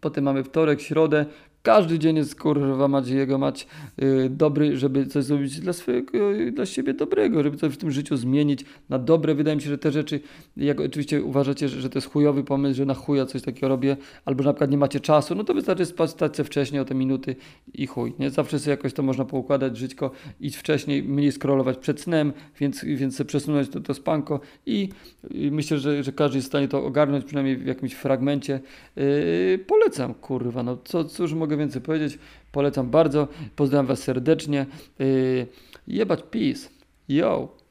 potem 0.00 0.24
mamy 0.24 0.44
wtorek, 0.44 0.80
środę. 0.80 1.26
Każdy 1.62 1.98
dzień 1.98 2.16
jest 2.16 2.40
kurwa 2.40 2.88
mać 2.88 3.08
jego 3.08 3.38
mać 3.38 3.66
y, 4.02 4.30
dobry, 4.30 4.76
żeby 4.76 5.06
coś 5.06 5.24
zrobić 5.24 5.60
dla 5.60 5.72
swojego, 5.72 6.32
y, 6.34 6.52
dla 6.52 6.66
siebie 6.66 6.94
dobrego, 6.94 7.42
żeby 7.42 7.56
coś 7.56 7.74
w 7.74 7.76
tym 7.76 7.90
życiu 7.90 8.16
zmienić 8.16 8.64
na 8.88 8.98
dobre. 8.98 9.34
Wydaje 9.34 9.56
mi 9.56 9.62
się, 9.62 9.68
że 9.68 9.78
te 9.78 9.92
rzeczy, 9.92 10.20
jak 10.56 10.80
oczywiście 10.80 11.22
uważacie, 11.22 11.68
że, 11.68 11.80
że 11.80 11.90
to 11.90 11.98
jest 11.98 12.10
chujowy 12.10 12.44
pomysł, 12.44 12.76
że 12.76 12.86
na 12.86 12.94
chuja 12.94 13.26
coś 13.26 13.42
takiego 13.42 13.68
robię, 13.68 13.96
albo 14.24 14.42
że 14.42 14.48
na 14.48 14.52
przykład 14.52 14.70
nie 14.70 14.76
macie 14.76 15.00
czasu, 15.00 15.34
no 15.34 15.44
to 15.44 15.54
wystarczy 15.54 15.86
spać 15.86 16.10
stać 16.10 16.36
się 16.36 16.44
wcześniej 16.44 16.80
o 16.80 16.84
te 16.84 16.94
minuty 16.94 17.36
i 17.74 17.86
chuj, 17.86 18.12
nie? 18.18 18.30
Zawsze 18.30 18.58
sobie 18.58 18.70
jakoś 18.70 18.92
to 18.92 19.02
można 19.02 19.24
poukładać, 19.24 19.76
żyćko, 19.76 20.10
iść 20.40 20.56
wcześniej, 20.56 21.02
mniej 21.02 21.32
scrollować 21.32 21.78
przed 21.78 22.00
snem, 22.00 22.32
więc, 22.60 22.84
więc 22.84 23.16
sobie 23.16 23.28
przesunąć 23.28 23.68
to, 23.68 23.80
to 23.80 23.94
spanko 23.94 24.40
i 24.66 24.88
myślę, 25.30 25.78
że, 25.78 26.02
że 26.02 26.12
każdy 26.12 26.38
jest 26.38 26.48
w 26.48 26.50
stanie 26.50 26.68
to 26.68 26.84
ogarnąć, 26.84 27.24
przynajmniej 27.24 27.56
w 27.56 27.66
jakimś 27.66 27.92
fragmencie. 27.92 28.60
Yy, 28.96 29.64
polecam, 29.66 30.14
kurwa, 30.14 30.62
no 30.62 30.78
co, 30.84 31.04
cóż 31.04 31.34
mogę 31.34 31.51
więcej 31.56 31.82
powiedzieć, 31.82 32.18
polecam 32.52 32.90
bardzo, 32.90 33.28
pozdrawiam 33.56 33.86
Was 33.86 34.02
serdecznie, 34.02 34.66
yy, 34.98 35.46
jebać 35.86 36.22
peace, 36.22 36.68
yo! 37.08 37.61